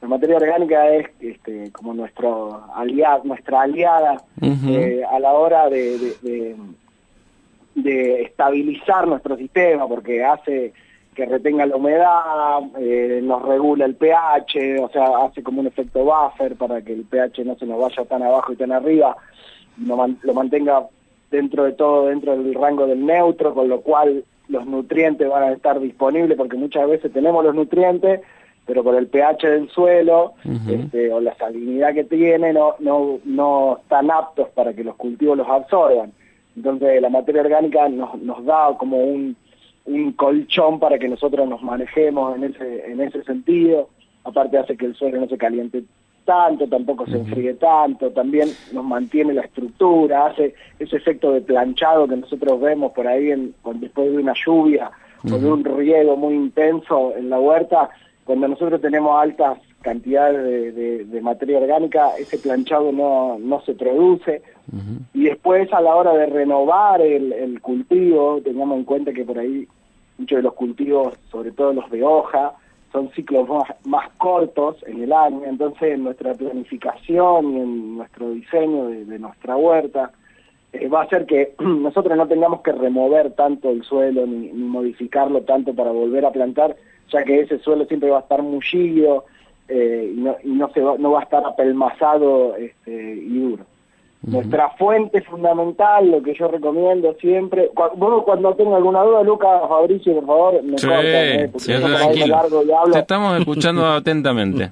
[0.00, 6.56] la materia orgánica es este, como nuestro aliado, nuestra aliada eh, a la hora de,
[7.74, 10.72] de, estabilizar nuestro sistema, porque hace
[11.14, 16.04] que retenga la humedad, eh, nos regula el pH, o sea, hace como un efecto
[16.04, 19.16] buffer para que el pH no se nos vaya tan abajo y tan arriba,
[19.78, 20.86] lo mantenga
[21.30, 25.52] dentro de todo, dentro del rango del neutro, con lo cual los nutrientes van a
[25.52, 28.20] estar disponibles, porque muchas veces tenemos los nutrientes,
[28.66, 30.34] pero por el pH del suelo
[30.68, 35.36] este, o la salinidad que tiene no, no, no están aptos para que los cultivos
[35.36, 36.12] los absorban.
[36.56, 39.36] Entonces la materia orgánica nos, nos da como un,
[39.86, 43.88] un colchón para que nosotros nos manejemos en ese, en ese sentido.
[44.24, 45.84] Aparte hace que el suelo no se caliente
[46.24, 52.08] tanto, tampoco se enfríe tanto, también nos mantiene la estructura, hace ese efecto de planchado
[52.08, 54.90] que nosotros vemos por ahí en, después de una lluvia
[55.24, 57.90] o de un riego muy intenso en la huerta,
[58.24, 64.42] cuando nosotros tenemos altas cantidades de, materia orgánica, ese planchado no, no se produce.
[65.12, 69.68] Y después a la hora de renovar el, cultivo, tengamos en cuenta que por ahí
[70.18, 72.54] muchos de los cultivos, sobre todo los de hoja,
[72.92, 73.48] son ciclos
[73.84, 79.56] más, cortos en el año, entonces en nuestra planificación y en nuestro diseño de, nuestra
[79.56, 80.12] huerta,
[80.72, 85.42] eh, va a hacer que nosotros no tengamos que remover tanto el suelo ni, modificarlo
[85.42, 86.76] tanto para volver a plantar,
[87.12, 89.24] ya que ese suelo siempre va a estar mullido
[89.68, 93.64] eh, y, no, y no, se va, no va a estar apelmazado este, y duro.
[94.26, 100.14] Nuestra fuente fundamental, lo que yo recomiendo siempre, cuando, cuando tenga alguna duda, Lucas, Fabricio,
[100.14, 101.50] por favor, me sí, ¿eh?
[102.92, 104.70] Te estamos escuchando atentamente.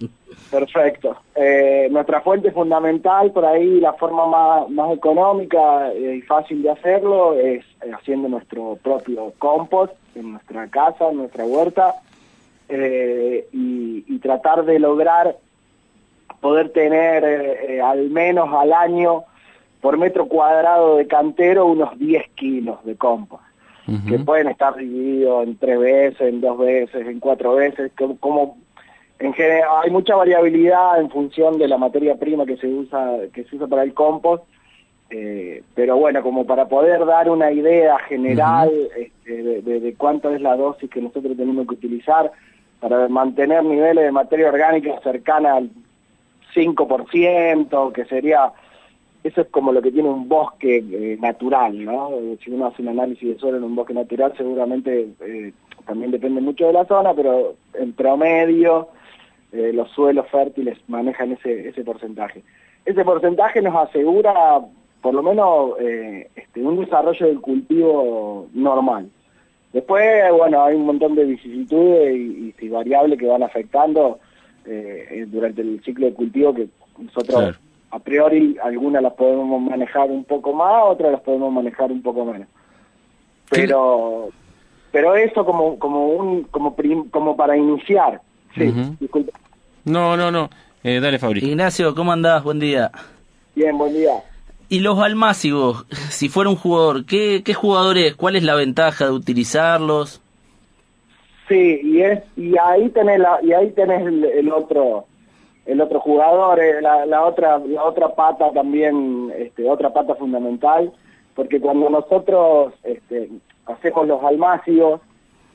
[0.51, 1.17] Perfecto.
[1.35, 7.35] Eh, nuestra fuente fundamental, por ahí la forma más, más económica y fácil de hacerlo
[7.35, 11.95] es eh, haciendo nuestro propio compost en nuestra casa, en nuestra huerta,
[12.75, 15.37] eh, y, y, tratar de lograr
[16.41, 19.25] poder tener eh, al menos al año
[19.83, 23.43] por metro cuadrado de cantero unos 10 kilos de compost,
[24.09, 28.57] que pueden estar divididos en tres veces, en dos veces, en cuatro veces, como
[29.19, 33.45] en general, hay mucha variabilidad en función de la materia prima que se usa que
[33.45, 34.45] se usa para el compost
[35.11, 40.57] eh, pero bueno como para poder dar una idea general este, de, cuánto es la
[40.57, 42.33] dosis que nosotros tenemos que utilizar
[42.83, 45.71] para mantener niveles de materia orgánica cercana al
[46.53, 48.53] 5%, que sería,
[49.23, 52.11] eso es como lo que tiene un bosque eh, natural, ¿no?
[52.45, 55.53] Si uno hace un análisis de suelo en un bosque natural, seguramente eh,
[55.87, 58.89] también depende mucho de la zona, pero en promedio
[59.53, 62.43] eh, los suelos fértiles manejan ese, ese porcentaje.
[62.85, 64.61] Ese porcentaje nos asegura
[65.03, 69.09] por lo menos eh, este, un desarrollo del cultivo normal.
[69.73, 70.05] Después,
[70.37, 74.19] bueno, hay un montón de vicisitudes y, y, variables que van afectando
[74.67, 77.59] eh, durante el ciclo de cultivo que nosotros
[77.91, 82.25] a priori algunas las podemos manejar un poco más, otras las podemos manejar un poco
[82.25, 82.49] menos.
[83.51, 84.31] Pero
[84.91, 86.75] pero eso como como un como
[87.11, 88.21] como para iniciar.
[88.55, 89.33] Sí, disculpe.
[89.85, 90.49] No, no, no.
[90.83, 91.47] Eh, dale, Fabri.
[91.47, 92.43] Ignacio, ¿cómo andás?
[92.45, 92.91] Buen día.
[93.55, 94.23] Bien, buen día.
[94.69, 98.15] Y los almácigos, si fuera un jugador, ¿qué, qué jugador es?
[98.15, 100.21] ¿Cuál es la ventaja de utilizarlos?
[101.49, 105.07] Sí, y es y ahí tenés la, y ahí tenés el, otro
[105.67, 110.93] el otro jugador, eh, la, la, otra la otra pata también, este, otra pata fundamental,
[111.35, 113.29] porque cuando nosotros este,
[113.67, 115.01] hacemos los almácigos,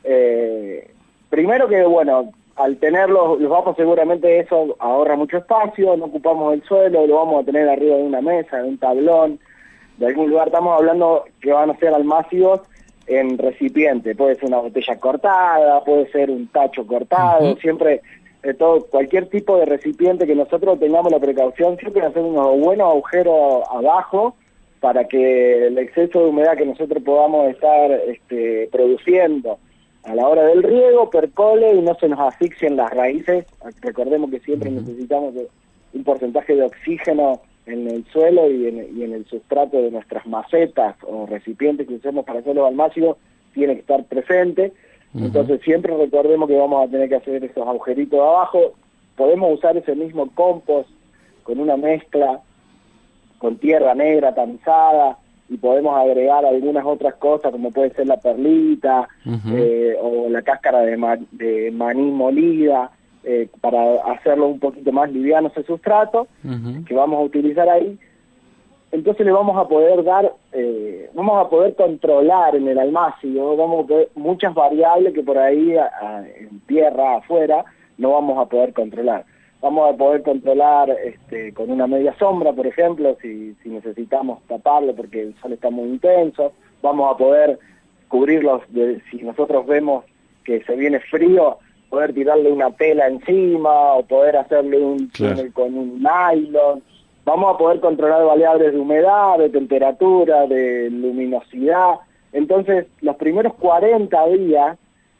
[0.03, 0.91] eh,
[1.29, 6.63] primero que bueno al tenerlos, los vamos seguramente eso ahorra mucho espacio, no ocupamos el
[6.63, 9.39] suelo, lo vamos a tener arriba de una mesa, de un tablón,
[9.97, 10.47] de algún lugar.
[10.47, 12.61] Estamos hablando que van a ser almácigos
[13.05, 18.01] en recipiente, puede ser una botella cortada, puede ser un tacho cortado, siempre
[18.43, 22.89] eh, todo cualquier tipo de recipiente que nosotros tengamos la precaución siempre hacer unos buenos
[22.89, 24.35] agujeros abajo
[24.79, 29.59] para que el exceso de humedad que nosotros podamos estar este, produciendo
[30.07, 33.45] a la hora del riego, percole y no se nos asfixien las raíces.
[33.81, 35.35] Recordemos que siempre necesitamos
[35.93, 41.25] un porcentaje de oxígeno en el suelo y en, el sustrato de nuestras macetas o
[41.25, 43.17] recipientes que usemos para hacer los almácigos,
[43.53, 44.71] tiene que estar presente.
[45.13, 48.73] Entonces siempre recordemos que vamos a tener que hacer esos agujeritos abajo.
[49.17, 50.89] Podemos usar ese mismo compost
[51.43, 52.41] con una mezcla
[53.39, 55.17] con tierra negra tamizada,
[55.49, 60.81] y podemos agregar algunas otras cosas como puede ser la perlita eh, o la cáscara
[60.81, 60.97] de,
[61.31, 62.91] de maní molida
[63.23, 66.27] eh, para hacerlo un poquito más liviano ese sustrato
[66.85, 67.97] que vamos a utilizar ahí.
[68.91, 73.85] Entonces le vamos a poder dar eh, vamos a poder controlar en el almacén vamos
[73.85, 75.75] a ver muchas variables que por ahí
[76.39, 77.65] en tierra afuera
[77.97, 79.25] no vamos a poder controlar
[79.61, 84.95] vamos a poder controlar este, con una media sombra, por ejemplo, si, si necesitamos taparlo
[84.95, 87.59] porque el sol está muy intenso, vamos a poder
[88.07, 90.05] cubrirlos, de, si nosotros vemos
[90.43, 91.57] que se viene frío,
[91.89, 96.81] poder tirarle una tela encima o poder hacerle un túnel con un nylon.
[97.25, 101.95] Vamos a poder controlar variables de humedad, de temperatura, de luminosidad.
[102.31, 104.77] Entonces, los primeros 40 días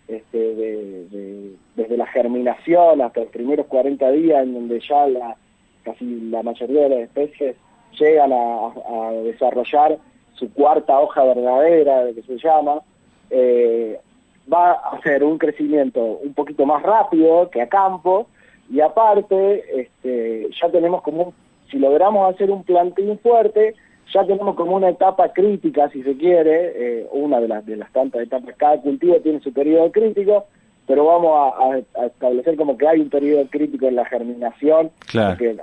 [0.07, 5.37] este, de, desde la germinación hasta los primeros 40 días en donde ya la,
[5.83, 7.55] casi la mayoría de las especies
[7.97, 9.97] llegan a, desarrollar
[10.33, 12.81] su cuarta hoja verdadera, que se llama,
[13.29, 13.99] eh,
[14.51, 18.27] va a hacer un crecimiento un poquito más rápido que a campo
[18.69, 21.33] y aparte este, ya tenemos como,
[21.69, 23.75] si logramos hacer un plantín fuerte,
[24.13, 27.91] ya tenemos como una etapa crítica, si se quiere, eh, una de las, de las
[27.91, 30.45] tantas etapas, cada cultivo tiene su periodo crítico,
[30.87, 35.57] pero vamos a, establecer como que hay un periodo crítico en la germinación, porque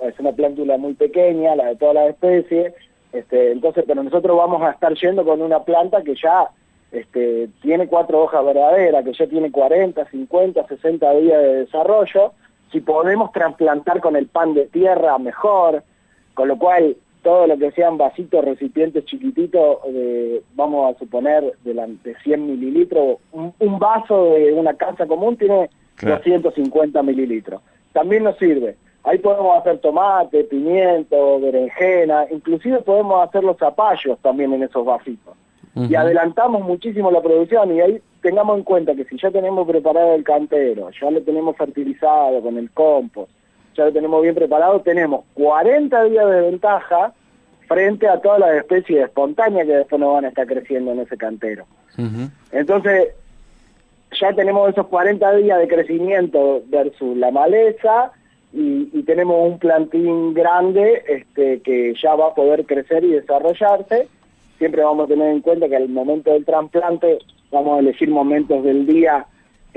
[0.00, 2.74] es una plántula muy pequeña, la de todas las especies,
[3.12, 6.50] este, entonces, pero nosotros vamos a estar yendo con una planta que ya
[6.92, 12.32] este, tiene cuatro hojas verdaderas, que ya tiene 40, 50, 60 días de desarrollo,
[12.70, 15.84] si podemos trasplantar con el pan de tierra mejor,
[16.34, 16.96] con lo cual
[17.26, 19.78] todo lo que sean vasitos, recipientes chiquititos,
[20.54, 25.68] vamos a suponer de, la, de 100 mililitros, un, vaso de una casa común tiene
[26.00, 27.60] 250 mililitros.
[27.92, 28.76] También nos sirve.
[29.02, 35.34] Ahí podemos hacer tomate, pimiento, berenjena, inclusive podemos hacer los zapallos también en esos vasitos.
[35.74, 40.14] Y adelantamos muchísimo la producción y ahí tengamos en cuenta que si ya tenemos preparado
[40.14, 43.32] el cantero, ya lo tenemos fertilizado con el compost,
[43.76, 47.12] ya lo tenemos bien preparado, tenemos 40 días de ventaja
[47.68, 51.16] frente a todas las especies espontáneas que después nos van a estar creciendo en ese
[51.16, 51.66] cantero.
[52.52, 53.08] Entonces,
[54.20, 58.12] ya tenemos esos 40 días de crecimiento versus la maleza
[58.52, 64.08] y, y, tenemos un plantín grande este, que ya va a poder crecer y desarrollarse.
[64.58, 67.18] Siempre vamos a tener en cuenta que al momento del trasplante
[67.50, 69.26] vamos a elegir momentos del día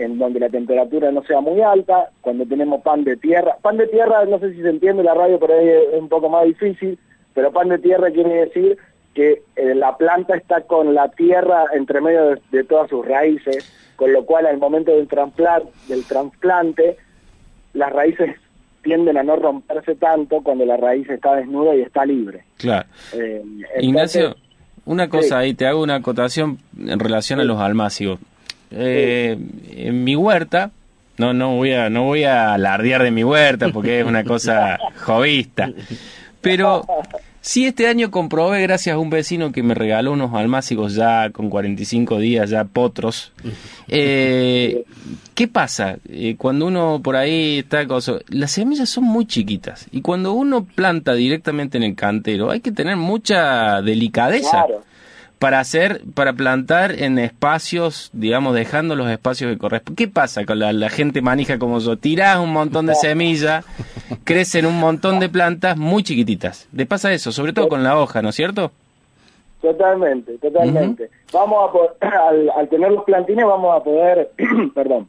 [0.03, 3.57] en donde la temperatura no sea muy alta, cuando tenemos pan de tierra.
[3.61, 6.45] Pan de tierra, no sé si se entiende la radio, pero es un poco más
[6.45, 6.97] difícil,
[7.33, 8.77] pero pan de tierra quiere decir
[9.13, 14.13] que eh, la planta está con la tierra entre medio de, todas sus raíces, con
[14.13, 15.07] lo cual al momento del
[15.87, 16.97] del trasplante,
[17.73, 18.35] las raíces
[18.81, 22.43] tienden a no romperse tanto cuando la raíz está desnuda y está libre.
[22.57, 22.87] Claro.
[23.13, 23.43] Eh,
[23.81, 24.35] Ignacio,
[24.85, 28.19] una cosa ahí, te hago una acotación en relación a los almácigos.
[28.71, 29.37] Eh,
[29.71, 30.71] en mi huerta,
[31.17, 34.79] no, no voy a, no voy a alardear de mi huerta porque es una cosa
[35.01, 35.71] jovista,
[36.41, 36.85] pero
[37.41, 41.49] sí este año comprobé gracias a un vecino que me regaló unos almácigos ya con
[41.49, 43.31] 45 días, ya potros.
[43.87, 44.85] Eh,
[45.33, 45.97] ¿Qué pasa?
[46.07, 50.63] Eh, cuando uno por ahí está, cosa, las semillas son muy chiquitas y cuando uno
[50.63, 54.65] planta directamente en el cantero hay que tener mucha delicadeza
[55.39, 59.95] para hacer, para plantar en espacios, digamos, dejando los espacios que corresponden.
[59.95, 61.97] ¿Qué pasa con la, gente manija como yo?
[61.97, 63.65] Tirás un montón de semillas,
[64.25, 66.67] crecen un montón de plantas muy chiquititas.
[66.73, 67.31] ¿Le pasa eso?
[67.31, 68.71] Sobre todo con la hoja, ¿no es cierto?
[69.61, 71.09] Totalmente, totalmente.
[71.31, 71.91] Vamos a poder,
[72.57, 74.31] al, tener los plantines vamos a poder,
[74.75, 75.07] perdón,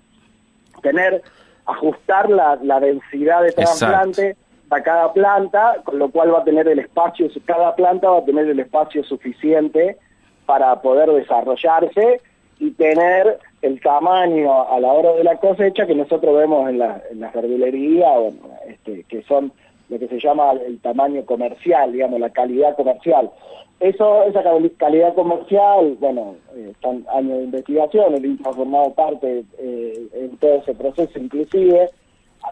[0.81, 1.23] tener,
[1.67, 4.37] ajustar la, densidad de trasplante
[4.71, 8.25] a cada planta, con lo cual va a tener el espacio, cada planta va a
[8.25, 9.99] tener el espacio suficiente
[10.51, 12.21] para poder desarrollarse
[12.59, 17.01] y tener el tamaño a la hora de la cosecha que nosotros vemos en la,
[17.09, 18.09] en la verdulería,
[18.67, 19.53] este, que son
[19.89, 23.31] lo que se llama el tamaño comercial, digamos, la calidad comercial.
[23.79, 24.43] Eso, esa
[24.77, 30.37] calidad comercial, bueno, eh, están años de investigación, el INTA ha formado parte eh, en
[30.39, 31.91] todo ese proceso inclusive,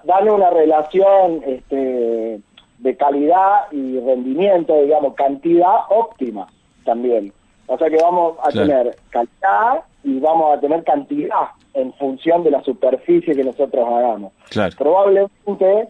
[0.05, 2.39] dan una relación este,
[2.79, 6.47] de calidad y rendimiento, digamos, cantidad óptima
[6.85, 7.33] también.
[7.69, 12.51] O sea que vamos a tener calidad y vamos a tener cantidad en función de
[12.51, 14.33] la superficie que nosotros hagamos.
[14.77, 15.89] Probablemente,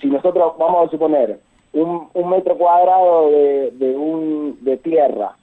[0.00, 1.38] si nosotros vamos a suponer
[1.74, 5.36] un, metro cuadrado de, de, un, de tierra,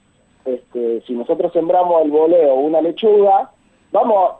[0.44, 3.50] este, si nosotros sembramos el boleo o una lechuga,
[3.92, 4.32] vamos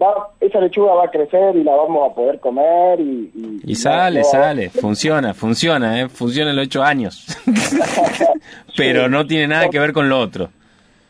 [0.00, 3.60] Va, esa lechuga va a crecer y la vamos a poder comer y...
[3.64, 6.10] Y, sale, sale, funciona, funciona, ¿eh?
[6.10, 7.26] funciona en los ocho años.
[8.76, 10.50] Pero no tiene nada que ver con lo otro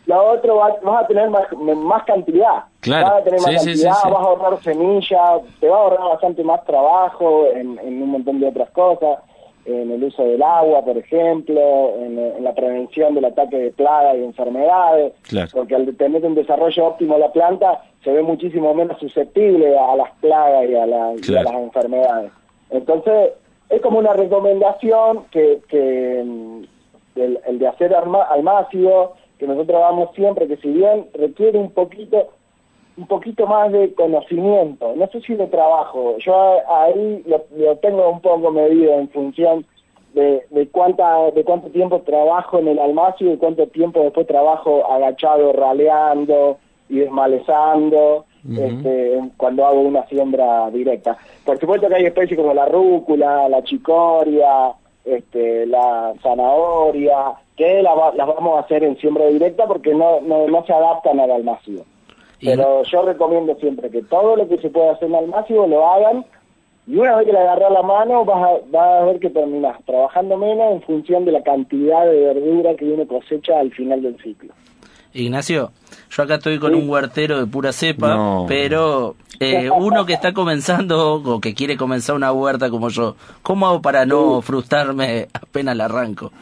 [0.06, 2.64] la otra vas, a tener más, más cantidad.
[2.80, 3.06] Claro.
[3.06, 6.64] Vas a tener más cantidad, vas a ahorrar semillas, te va a ahorrar bastante más
[6.64, 9.18] trabajo en, en, un montón de otras cosas,
[9.64, 14.22] en el uso del agua, por ejemplo, en, la prevención del ataque de plagas y
[14.22, 15.12] enfermedades,
[15.52, 20.12] porque al tener un desarrollo óptimo la planta, se ve muchísimo menos susceptible a las
[20.20, 22.30] plagas y a, las enfermedades.
[22.70, 23.32] Entonces,
[23.68, 26.62] es como una recomendación que, que mm,
[27.16, 32.28] el, el de hacer almácido, que nosotros damos siempre, que si bien requiere un poquito
[32.96, 36.34] un poquito más de conocimiento, no sé si de trabajo, yo
[36.66, 39.66] ahí lo, tengo un poco medido en función
[40.14, 44.90] de, de, cuánta, de cuánto tiempo trabajo en el almacén y cuánto tiempo después trabajo
[44.90, 46.56] agachado, raleando
[46.88, 51.18] y desmalezando este, cuando hago una siembra directa.
[51.44, 54.72] Por supuesto que hay especies como la rúcula, la chicoria,
[55.06, 60.72] este, la zanahoria, que las vamos a hacer en siembra directa porque no, no, se
[60.72, 61.84] adaptan al almacio.
[62.42, 66.26] Pero yo recomiendo siempre que todo lo que se pueda hacer en almacio lo hagan
[66.86, 69.82] y una vez que le agarras la mano vas a, vas a ver que terminas
[69.84, 74.18] trabajando menos en función de la cantidad de verdura que uno cosecha al final del
[74.18, 74.52] ciclo.
[75.16, 75.72] Ignacio,
[76.10, 81.14] yo acá estoy con un huertero de pura cepa, pero eh, uno que está comenzando
[81.14, 85.86] o que quiere comenzar una huerta como yo, ¿cómo hago para no frustrarme apenas la
[85.86, 86.32] arranco?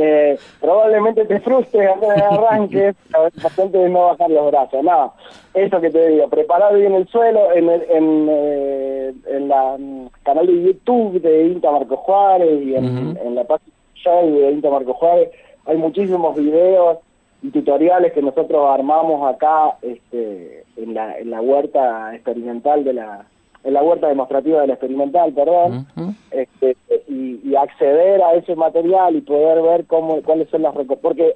[0.00, 2.96] Eh, probablemente te frustres antes de arranques,
[3.42, 4.84] bastante de no bajar los brazos.
[4.84, 5.14] No,
[5.54, 10.08] eso que te digo, preparar bien el suelo en, el, en, eh, en la mm,
[10.22, 13.74] canal de YouTube de Inta Marco Juárez y en, la página
[14.06, 15.30] de INTA Marco Juárez,
[15.66, 16.98] hay muchísimos videos
[17.42, 23.26] y tutoriales que nosotros armamos acá este, en, la, en la huerta experimental de la
[23.64, 25.86] en la huerta demostrativa de la experimental, perdón,
[26.30, 26.76] este,
[27.08, 31.34] y, acceder a ese material y poder ver cómo cuáles son las porque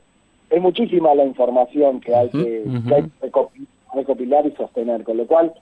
[0.50, 2.64] es muchísima la información que hay que,
[3.92, 5.52] recopilar y sostener, con lo cual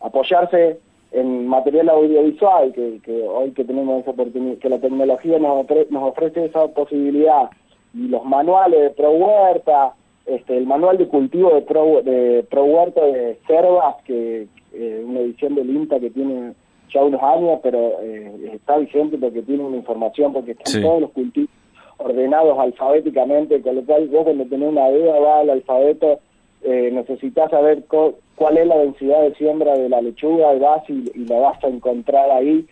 [0.00, 0.80] apoyarse
[1.12, 6.02] en material audiovisual, que, que hoy que tenemos esa oportunidad, que la tecnología nos, nos
[6.02, 7.50] ofrece esa posibilidad,
[7.94, 9.94] y los manuales de Pro Huerta,
[10.26, 15.20] este, el manual de cultivo de Pro, de Pro Huerta de Cervas, que eh, una
[15.20, 16.52] edición del INTA que tiene
[16.92, 21.10] ya unos años, pero eh, está vigente porque tiene una información, porque están todos los
[21.10, 21.50] cultivos
[21.98, 26.20] ordenados alfabéticamente, con lo cual vos cuando tenés una duda va al alfabeto
[26.62, 31.26] eh, necesitas saber cuál es la densidad de siembra de la lechuga, vas y, y,
[31.26, 32.66] la vas a encontrar ahí.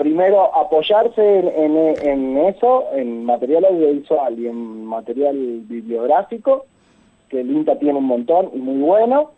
[0.00, 6.64] Primero, apoyarse en, eso, en material audiovisual y en material bibliográfico,
[7.28, 9.32] que el INTA tiene un montón y muy bueno,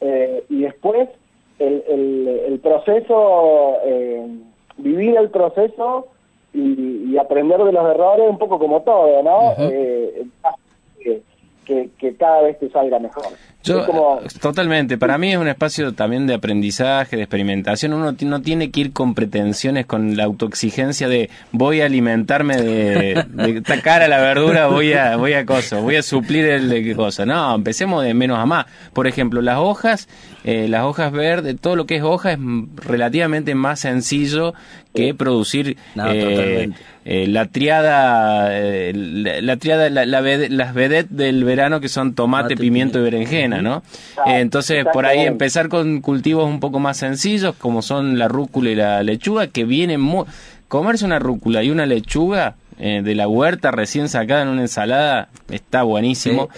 [0.00, 1.08] eh, y después
[1.60, 1.84] el,
[2.48, 4.26] el, proceso, eh,
[4.78, 6.08] vivir el proceso
[6.52, 9.54] y, aprender de los errores un poco como todo, ¿no?
[11.64, 13.22] que, cada vez te salga mejor.
[13.64, 17.92] Yo, Totalmente, para mí es un espacio también de aprendizaje, de experimentación.
[17.92, 23.24] Uno no tiene que ir con pretensiones, con la autoexigencia de voy a alimentarme de,
[23.28, 26.94] de tacar a la verdura, voy a, voy a cosa, voy a suplir el de
[26.94, 27.26] cosa.
[27.26, 28.66] No, empecemos de menos a más.
[28.92, 30.08] Por ejemplo, las hojas,
[30.44, 32.38] eh, las hojas verdes, todo lo que es hoja es
[32.76, 34.54] relativamente más sencillo
[34.94, 36.70] que producir eh,
[37.04, 43.02] eh, la triada, la, triada, la, las vedettes del verano que son tomate, pimiento y
[43.02, 43.82] berenjena, ¿no?
[44.26, 48.74] entonces, por ahí empezar con cultivos un poco más sencillos, como son la rúcula y
[48.74, 50.24] la lechuga, que vienen muy...
[50.68, 55.30] Comerse una rúcula y una lechuga eh, de la huerta recién sacada en una ensalada,
[55.50, 56.48] está buenísimo.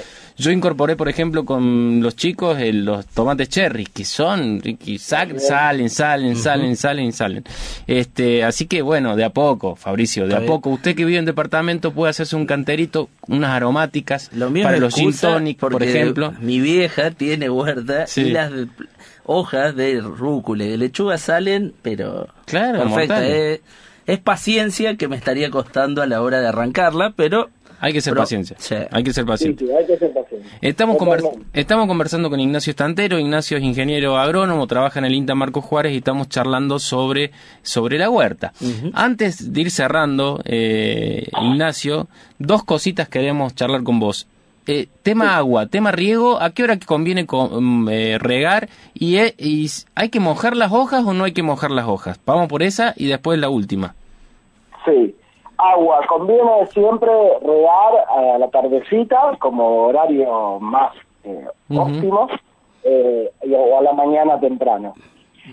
[0.41, 4.63] Yo incorporé, por ejemplo, con los chicos eh, los tomates cherry, que son,
[4.99, 7.45] salen, salen, salen, salen, salen, salen.
[7.87, 10.71] Este, así que bueno, de a poco, Fabricio, de a poco.
[10.71, 14.31] Usted que vive en departamento puede hacerse un canterito, unas aromáticas
[14.63, 16.33] para los gin tonic, por ejemplo.
[16.41, 18.51] Mi vieja tiene huerta y las
[19.25, 23.21] hojas de rúcula y de lechuga salen, pero claro, perfecta
[24.07, 28.15] es paciencia que me estaría costando a la hora de arrancarla, pero hay que ser
[28.15, 28.57] paciencia.
[28.91, 29.65] Hay que ser paciente.
[30.61, 30.99] Estamos,
[31.55, 33.19] estamos conversando con Ignacio Estantero.
[33.19, 37.31] Ignacio es ingeniero agrónomo, trabaja en el INTA Marcos Juárez y estamos charlando sobre,
[37.63, 38.53] sobre la huerta.
[38.93, 42.09] Antes de ir cerrando, eh, Ignacio,
[42.39, 44.27] dos cositas queremos charlar con vos.
[44.67, 48.69] Eh, tema agua, tema riego, ¿a qué hora conviene mm, eh, regar?
[48.93, 52.21] Y, y, ¿Hay que mojar las hojas o no hay que mojar las hojas?
[52.27, 53.95] Vamos por esa y después la última.
[54.85, 55.15] Sí,
[55.73, 57.11] agua, conviene siempre
[57.43, 60.93] regar a la tardecita como horario más
[61.25, 62.29] eh, óptimo
[62.85, 64.95] eh, o a la mañana temprano.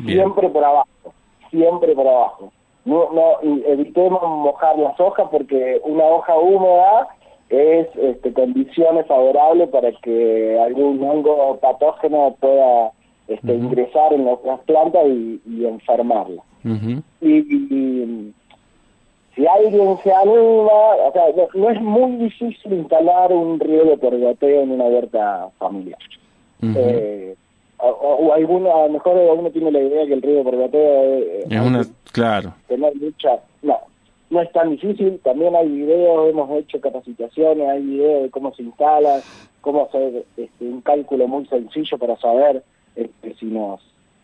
[0.06, 1.14] Siempre por abajo,
[1.50, 2.52] siempre por abajo.
[2.86, 7.08] No, no evitemos mojar las hojas porque una hoja húmeda
[7.50, 12.92] es este, condiciones favorables para que algún hongo patógeno pueda
[13.28, 16.46] este, ingresar en las plantas y, y enfermarlas.
[17.22, 18.34] y,
[19.38, 20.72] si alguien se anima,
[21.06, 26.00] o sea, no, es muy difícil instalar un riego por goteo en una huerta familiar.
[26.64, 27.36] eh,
[27.78, 31.62] o, alguno, a lo mejor uno tiene la idea que el riego por goteo es
[31.62, 32.56] una, claro.
[32.68, 33.78] Tener mucha, no,
[34.32, 38.64] no es tan difícil, también hay videos, hemos hecho capacitaciones, hay videos de cómo se
[38.64, 39.22] instala,
[39.62, 42.64] cómo hacer este, un cálculo muy sencillo para saber
[42.96, 43.82] este, si nos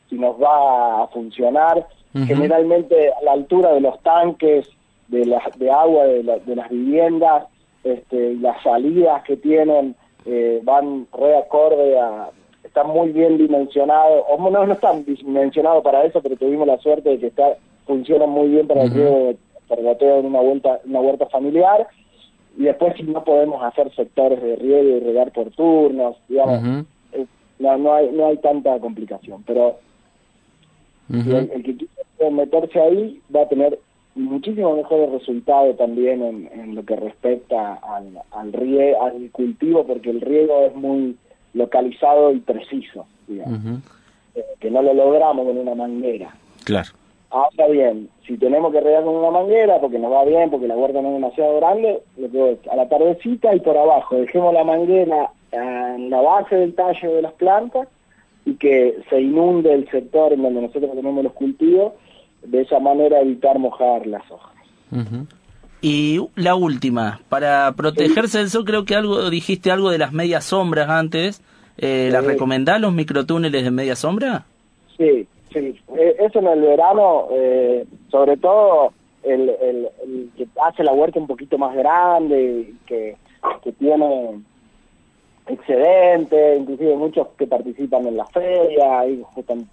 [0.10, 1.88] si nos va a funcionar.
[2.14, 4.70] Generalmente a la altura de los tanques
[5.08, 7.46] de, la, de agua de, de las viviendas,
[7.84, 9.96] este, las salidas que tienen
[10.26, 12.30] eh, van re acorde a,
[12.64, 17.10] están muy bien dimensionados, o no, no están dimensionados para eso, pero tuvimos la suerte
[17.10, 19.34] de que está, funcionan muy bien para el riego
[19.70, 21.88] goteo en una vuelta, una huerta familiar,
[22.58, 27.26] y después si no podemos hacer sectores de riego y regar por turnos, digamos, eh,
[27.60, 29.78] no, no hay, no hay tanta complicación, pero
[31.10, 33.78] el, el que quiera meterse ahí va a tener
[34.16, 40.66] muchísimo mejores resultados también en, lo que respecta al, al, al cultivo, porque el riego
[40.66, 41.18] es muy
[41.54, 43.82] localizado y preciso, digamos,
[44.36, 46.36] eh, que no lo logramos con una manguera.
[46.64, 46.90] Claro.
[47.30, 50.78] Ahora bien, si tenemos que regar con una manguera, porque nos va bien, porque la
[50.78, 52.00] huerta no es demasiado grande,
[52.72, 57.22] a la tardecita y por abajo, dejemos la manguera en la base del tallo de
[57.24, 57.88] las plantas
[58.46, 61.94] y que se inunde el sector en donde nosotros tenemos los cultivos
[62.46, 64.54] de esa manera evitar mojar las hojas.
[65.82, 70.46] Y la última, para protegerse del sol, creo que algo dijiste algo de las medias
[70.46, 71.42] sombras antes.
[71.78, 74.46] Eh, ¿Las recomendás los microtúneles de media sombra?
[74.98, 75.76] Sí, sí.
[75.98, 81.28] Eh, eso en el verano, eh, sobre todo el, el, que hace la huerta un
[81.28, 83.18] poquito más grande, que,
[83.64, 84.42] que tiene
[85.48, 89.24] excedente, inclusive muchos que participan en la feria, ahí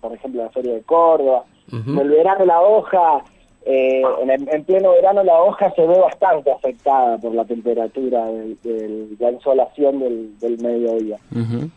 [0.01, 1.45] por ejemplo la feria de Córdoba.
[1.73, 3.23] En el verano la hoja
[3.65, 9.31] eh, en, pleno verano la hoja se ve bastante afectada por la temperatura de la
[9.33, 9.99] insolación
[10.41, 11.19] del, mediodía.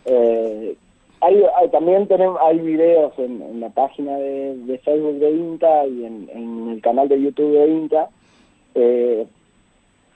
[0.05, 0.75] Eh,
[1.19, 6.81] hay, también tenemos, hay videos en, la página de, Facebook de INTA y en, el
[6.81, 8.09] canal de YouTube de INTA.
[8.75, 9.27] Eh,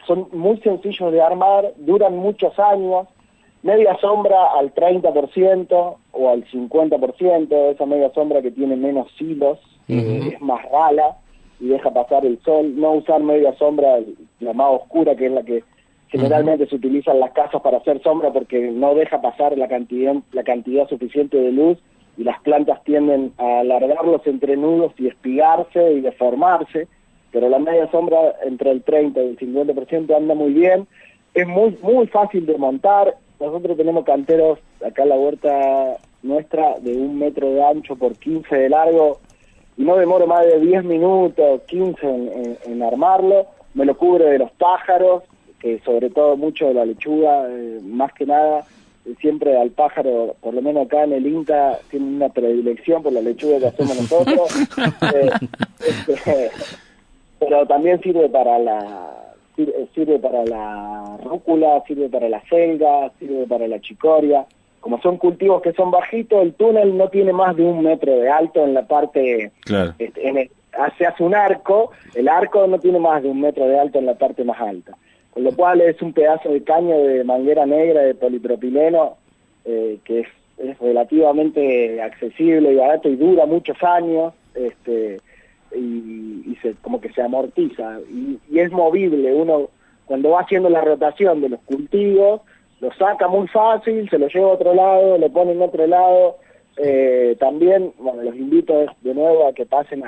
[0.05, 3.07] son muy sencillos de armar, duran muchos años,
[3.63, 10.41] media sombra al 30% o al 50%, esa media sombra que tiene menos hilos, es
[10.41, 11.17] más rala
[11.59, 13.99] y deja pasar el sol, no usar media sombra,
[14.39, 15.63] la más oscura, que es la que
[16.09, 20.15] generalmente se utiliza en las casas para hacer sombra porque no deja pasar la cantidad,
[20.31, 21.77] la cantidad suficiente de luz
[22.17, 26.87] y las plantas tienden a alargar los entrenudos y espigarse y deformarse,
[27.31, 30.87] pero la media sombra entre el 30 y el 50% anda muy bien,
[31.33, 36.93] es muy, muy fácil de montar, nosotros tenemos canteros acá en la huerta nuestra de
[36.93, 39.19] un metro de ancho por 15 de largo,
[39.77, 44.51] y no demoro más de 10 minutos, 15 en, armarlo, me lo cubre de los
[44.51, 45.23] pájaros,
[45.59, 48.65] que sobre todo mucho de la lechuga, eh, más que nada,
[49.05, 53.13] eh, siempre al pájaro, por lo menos acá en el INTA, tiene una predilección por
[53.13, 54.67] la lechuga que hacemos nosotros,
[55.13, 55.29] eh,
[55.79, 56.49] este,
[57.39, 59.26] pero también sirve para la
[59.93, 64.45] sirve para la rúcula, sirve para la selga, sirve para la chicoria,
[64.79, 68.29] como son cultivos que son bajitos, el túnel no tiene más de un metro de
[68.29, 69.93] alto en la parte, claro.
[69.97, 70.51] Este,
[70.97, 74.05] se hace un arco, el arco no tiene más de un metro de alto en
[74.05, 74.95] la parte más alta,
[75.31, 79.17] con lo cual es un pedazo de caño de manguera negra de polipropileno
[79.65, 80.27] eh, que es,
[80.79, 85.19] relativamente accesible y barato y dura muchos años, este,
[85.75, 89.69] y, se, como que se amortiza y, es movible, uno
[90.05, 92.41] cuando va haciendo la rotación de los cultivos,
[92.79, 96.37] lo saca muy fácil, se lo lleva a otro lado, lo pone en otro lado.
[96.77, 100.03] Eh, también, bueno, los invito de nuevo a que pasen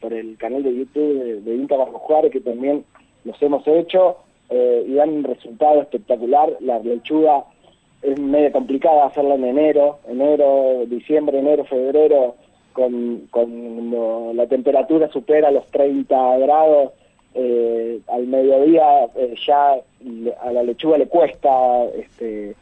[0.00, 2.84] por el canal de YouTube de, de Inca Juárez, que también
[3.24, 4.18] los hemos hecho
[4.48, 6.56] eh, y dan un resultado espectacular.
[6.60, 7.44] La lechuga
[8.02, 12.36] es medio complicada hacerla en enero, enero, diciembre, enero, febrero,
[12.76, 16.92] con, con la temperatura supera los 30 grados
[17.34, 19.76] eh, al mediodía eh, ya
[20.42, 21.50] a la lechuga le cuesta
[21.94, 22.54] este,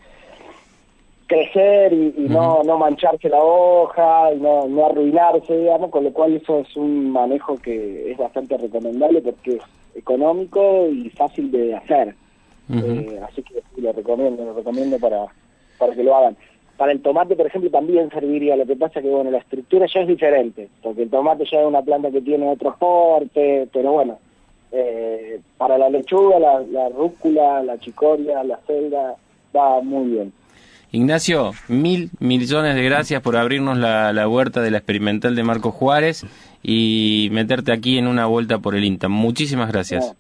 [1.27, 6.35] crecer y, no, no mancharse la hoja y no, no arruinarse, digamos, con lo cual
[6.35, 9.63] eso es un manejo que es bastante recomendable porque es
[9.97, 12.15] económico y fácil de hacer.
[12.73, 15.27] Eh, así que lo recomiendo, lo recomiendo para,
[15.77, 16.37] para que lo hagan.
[16.77, 20.01] Para el tomate, por ejemplo, también serviría, lo que pasa que, bueno, la estructura ya
[20.01, 24.19] es diferente, porque el tomate ya es una planta que tiene otro porte, pero bueno,
[24.73, 29.15] eh, para la lechuga, la, rúcula, la chicoria, la celda,
[29.55, 30.33] va muy bien.
[30.91, 36.27] Ignacio, mil millones de gracias por abrirnos la, huerta de la experimental de Marco Juárez
[36.63, 39.09] y meterte aquí en una vuelta por el INTA.
[39.09, 40.13] Muchísimas gracias.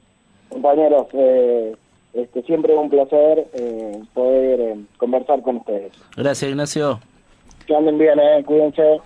[0.48, 1.74] compañeros, eh,
[2.14, 5.92] este, siempre es un placer eh, poder conversar con ustedes.
[6.16, 7.00] Gracias, Ignacio.
[7.66, 9.00] Que anden bien, cuídense.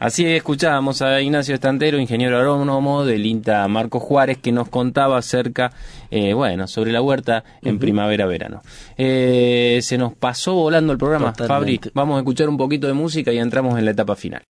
[0.00, 5.72] Así escuchábamos a Ignacio Estantero, ingeniero agrónomo del INTA Marco Juárez, que nos contaba acerca,
[6.12, 8.62] eh, bueno, sobre la huerta en primavera-verano.
[8.96, 11.80] Eh, se nos pasó volando el programa, Fabri.
[11.94, 14.42] Vamos a escuchar un poquito de música y entramos en la etapa final.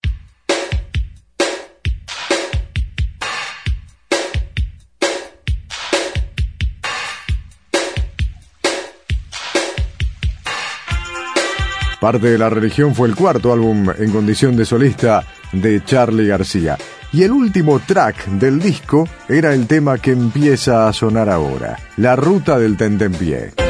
[11.99, 16.77] Parte de la religión fue el cuarto álbum en condición de solista de Charlie García.
[17.11, 22.15] Y el último track del disco era el tema que empieza a sonar ahora, La
[22.15, 23.66] Ruta del Tentempié.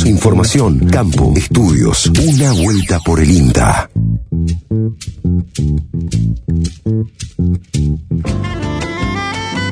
[0.00, 2.06] Datos, información, campo, estudios.
[2.06, 3.90] Una vuelta por el INTA.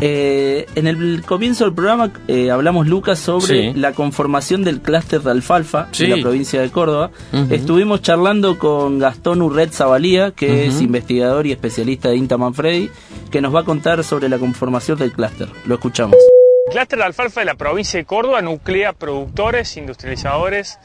[0.00, 5.30] Eh, en el comienzo del programa eh, hablamos, Lucas, sobre la conformación del clúster de
[5.30, 7.10] alfalfa en la provincia de Córdoba.
[7.50, 12.90] Estuvimos charlando con Gastón Urret Zabalía, que es investigador y especialista de INTA Manfredi,
[13.30, 15.48] que nos va a contar sobre la conformación del clúster.
[15.66, 16.16] Lo escuchamos.
[16.68, 20.78] El clúster de alfalfa de la provincia de Córdoba nuclea productores, industrializadores,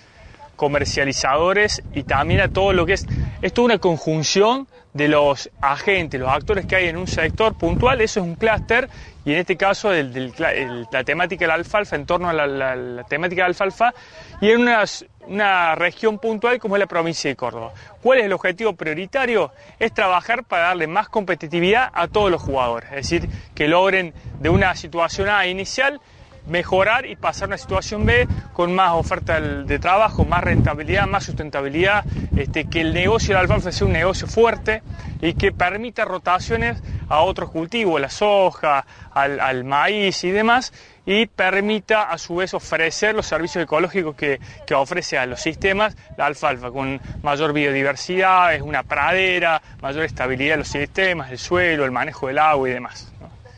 [0.55, 3.05] comercializadores y también a todo lo que es.
[3.41, 7.99] Esto es una conjunción de los agentes, los actores que hay en un sector puntual,
[7.99, 8.87] eso es un clúster,
[9.25, 13.41] y en este caso la temática de la alfalfa, en torno a la, temática de
[13.41, 13.93] la alfalfa,
[14.39, 14.85] y en una,
[15.27, 17.73] una, región puntual como es la provincia de Córdoba.
[18.01, 19.51] ¿Cuál es el objetivo prioritario?
[19.79, 24.49] Es trabajar para darle más competitividad a todos los jugadores, es decir, que logren de
[24.49, 25.99] una situación A inicial
[26.47, 31.23] mejorar y pasar a una situación B con más oferta de trabajo, más rentabilidad, más
[31.25, 34.81] sustentabilidad, este, que el negocio de la alfalfa sea un negocio fuerte
[35.21, 40.73] y que permita rotaciones a otros cultivos, la soja, al, maíz y demás,
[41.05, 44.39] y permita a su vez ofrecer los servicios ecológicos que,
[44.73, 50.57] ofrece a los sistemas la alfalfa, con mayor biodiversidad, es una pradera, mayor estabilidad de
[50.59, 53.12] los sistemas, el suelo, el manejo del agua y demás.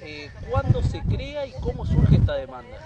[0.06, 2.78] Eh, ¿Cuándo se crea y cómo surge esta demanda?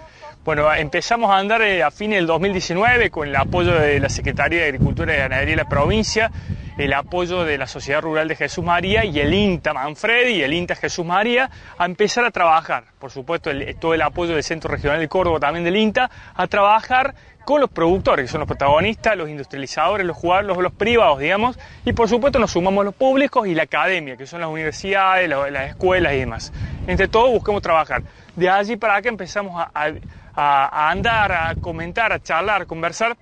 [0.42, 4.60] Bueno, empezamos a andar eh, a fines del 2019 con el apoyo de la Secretaría
[4.60, 6.30] de Agricultura y Ganadería de la provincia,
[6.78, 10.54] el apoyo de la Sociedad Rural de Jesús María y el INTA Manfredi y el
[10.54, 12.84] INTA Jesús María a empezar a trabajar.
[12.98, 17.14] Por supuesto, todo el apoyo del Centro Regional de Córdoba, también del INTA, a trabajar
[17.44, 21.92] con los productores, que son los protagonistas, los industrializadores, los jugadores, los, privados, digamos, y
[21.92, 26.14] por supuesto nos sumamos los públicos y la academia, que son las universidades, las escuelas
[26.14, 26.52] y demás.
[26.86, 28.02] Entre todos buscamos trabajar.
[28.36, 33.16] De allí para acá empezamos a, andar, a comentar, a charlar, a conversar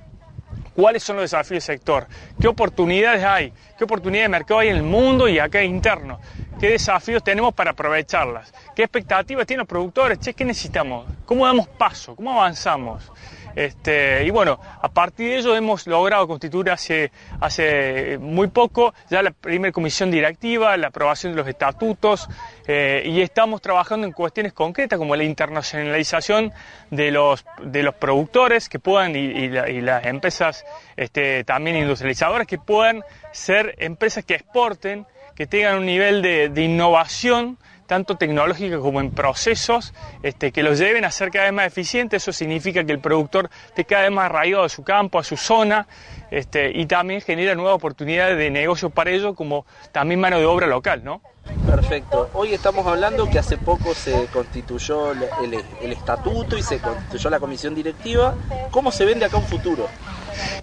[0.75, 2.07] cuáles son los desafíos del sector,
[2.41, 6.21] qué oportunidades hay, qué oportunidades de mercado hay en el mundo y acá interno,
[6.61, 11.67] qué desafíos tenemos para aprovecharlas, qué expectativas tienen los productores, che, qué necesitamos, cómo damos
[11.67, 13.11] paso, cómo avanzamos.
[13.55, 19.23] Este, y bueno, a partir de ello hemos logrado constituir hace, hace muy poco ya
[19.23, 22.29] la primera comisión directiva, la aprobación de los estatutos
[22.67, 26.53] eh, y estamos trabajando en cuestiones concretas como la internacionalización
[26.91, 30.65] de los, de los productores que puedan y, las empresas
[30.97, 36.63] este, también industrializadoras que puedan ser empresas que exporten, que tengan un nivel de, de
[36.63, 37.59] innovación
[37.89, 42.23] tanto tecnológica como en procesos este, que los lleven a ser cada vez más eficientes.
[42.23, 45.39] Eso significa que el productor esté cada vez más arraigado a su campo, a su
[45.39, 45.89] zona,
[46.31, 50.67] este, y también genera nuevas oportunidades de negocio para ellos, como también mano de obra
[50.67, 51.23] local, ¿no?
[51.67, 52.29] Perfecto.
[52.35, 57.41] Hoy estamos hablando que hace poco se constituyó el, el estatuto y se constituyó la
[57.41, 58.35] comisión directiva.
[58.71, 59.89] ¿Cómo se vende acá un futuro?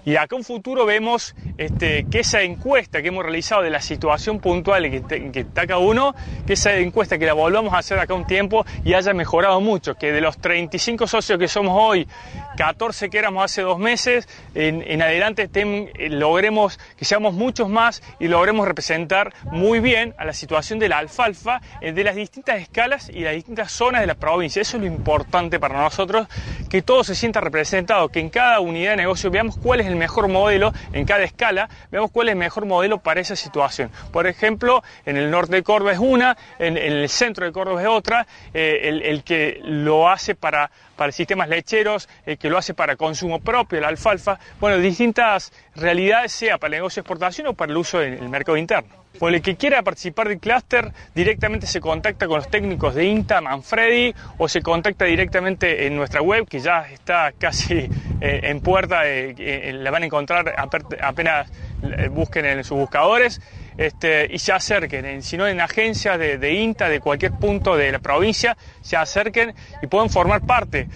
[0.04, 4.40] Y acá en futuro vemos este, que esa encuesta que hemos realizado de la situación
[4.40, 6.14] puntual en que, está cada uno,
[6.46, 9.94] que esa encuesta que la volvamos a hacer acá un tiempo y haya mejorado mucho,
[9.94, 12.06] que de los 35 socios que somos hoy,
[12.56, 18.28] 14 que éramos hace dos meses, en, adelante eh, logremos que seamos muchos más y
[18.28, 23.08] logremos representar muy bien a la situación de la alfalfa eh, de las distintas escalas
[23.08, 24.62] y las distintas zonas de la provincia.
[24.62, 26.28] Eso es lo importante para nosotros,
[26.68, 29.96] que todo se sienta representado, que en cada unidad de negocio veamos cuál es el
[29.96, 33.90] mejor modelo en cada escala, veamos cuál es el mejor modelo para esa situación.
[34.12, 37.88] Por ejemplo, en el norte de Córdoba es una, en, el centro de Córdoba es
[37.88, 42.94] otra, eh, el, que lo hace para, para sistemas lecheros, el que lo hace para
[42.94, 47.72] consumo propio, la alfalfa, bueno, distintas realidades, sea para el negocio de exportación o para
[47.72, 49.05] el uso en el mercado interno.
[49.18, 53.40] Por el que quiera participar del clúster, directamente se contacta con los técnicos de INTA,
[53.40, 57.88] Manfredi, o se contacta directamente en nuestra web, que ya está casi
[58.20, 60.54] eh, en puerta, eh, eh, la van a encontrar
[61.02, 61.50] apenas
[62.10, 63.40] busquen en sus buscadores.
[63.76, 67.98] Este, y se acerquen, si no en agencias de, INTA de cualquier punto de la
[67.98, 70.88] provincia, se acerquen y pueden formar parte.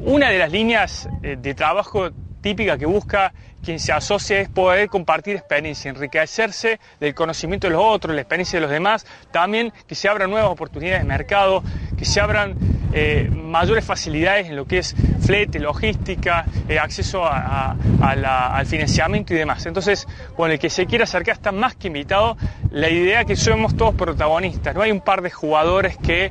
[0.00, 3.32] una de las líneas de trabajo típica que busca
[3.62, 8.58] quien se asocia es poder compartir experiencia, enriquecerse del conocimiento de los otros, la experiencia
[8.58, 11.62] de los demás, también que se abran nuevas oportunidades de mercado,
[11.96, 12.56] que se abran
[12.92, 19.64] eh, mayores facilidades en lo que es flete, logística, eh, acceso al financiamiento y demás.
[19.66, 20.06] Entonces,
[20.36, 22.36] bueno, el que se quiera acercar está más que invitado.
[22.70, 26.30] La idea es que somos todos protagonistas, no hay un par de jugadores que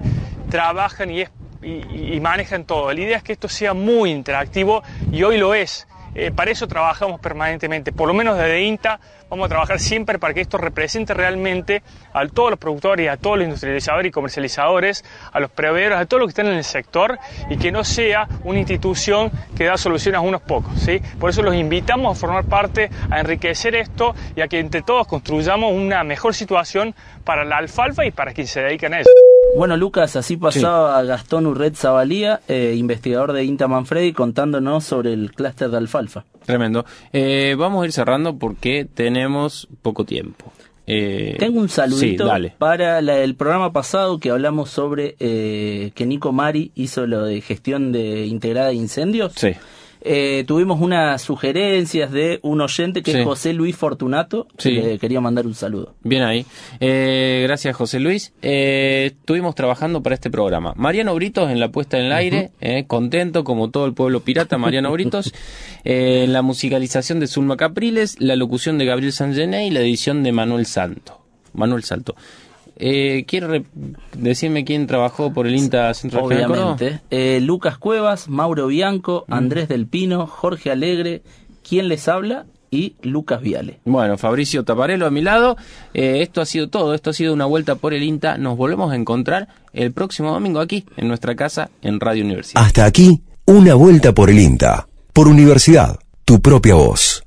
[0.49, 1.23] trabajan y,
[1.63, 2.91] y manejan todo.
[2.93, 6.67] La idea es que esto sea muy interactivo y hoy lo es eh, para eso
[6.67, 8.99] trabajamos permanentemente, por lo menos desde INTA
[9.29, 11.83] vamos a trabajar siempre para que esto represente realmente
[12.13, 16.19] a todos los productores, a todos los industrializadores y comercializadores, a los proveedores, a todos
[16.19, 17.17] los que están en el sector
[17.49, 20.73] y que no sea una institución que da soluciones a unos pocos.
[20.81, 21.01] ¿sí?
[21.17, 25.07] Por eso los invitamos a formar parte, a enriquecer esto y a que entre todos
[25.07, 26.93] construyamos una mejor situación
[27.23, 29.30] para la alfalfa y para quienes se dedican a eso.
[29.55, 35.33] Bueno, Lucas, así pasaba Gastón Urret Zabalía, eh, investigador de INTA Manfredi, contándonos sobre el
[35.33, 36.23] clúster de alfalfa.
[36.45, 36.85] Tremendo.
[37.11, 40.51] Eh, vamos a ir cerrando porque tenemos poco tiempo.
[40.87, 47.05] Eh, Tengo un saludito para el programa pasado que hablamos sobre que Nico Mari hizo
[47.05, 49.33] lo de gestión de integrada de incendios.
[49.35, 49.51] Sí.
[50.01, 54.71] Eh, tuvimos unas sugerencias de un oyente que es José Luis Fortunato, sí.
[54.71, 55.93] le quería mandar un saludo.
[56.03, 56.45] Bien ahí.
[56.79, 58.33] Eh, gracias, José Luis.
[58.41, 60.73] Eh, estuvimos trabajando para este programa.
[60.75, 62.51] Mariano Britos en la puesta en el aire,
[62.87, 65.33] contento como todo el pueblo pirata, Mariano Britos.
[65.83, 70.65] la musicalización de Zulma Capriles, la locución de Gabriel Sangené y la edición de Manuel
[70.65, 71.21] Santo.
[71.53, 72.15] Manuel Salto.
[72.83, 73.63] Eh, ¿Quiere
[74.17, 76.99] decirme quién trabajó por el INTA Centro Obviamente.
[77.11, 79.33] Eh, Lucas Cuevas, Mauro Bianco, mm.
[79.33, 81.21] Andrés Del Pino, Jorge Alegre,
[81.67, 82.45] ¿quién les habla?
[82.73, 83.81] y Lucas Viale.
[83.83, 85.57] Bueno, Fabricio Taparelo a mi lado.
[85.93, 88.37] Eh, esto ha sido todo, esto ha sido una vuelta por el INTA.
[88.37, 92.63] Nos volvemos a encontrar el próximo domingo aquí, en nuestra casa, en Radio Universidad.
[92.63, 94.87] Hasta aquí, una vuelta por el INTA.
[95.11, 97.25] Por Universidad, tu propia voz.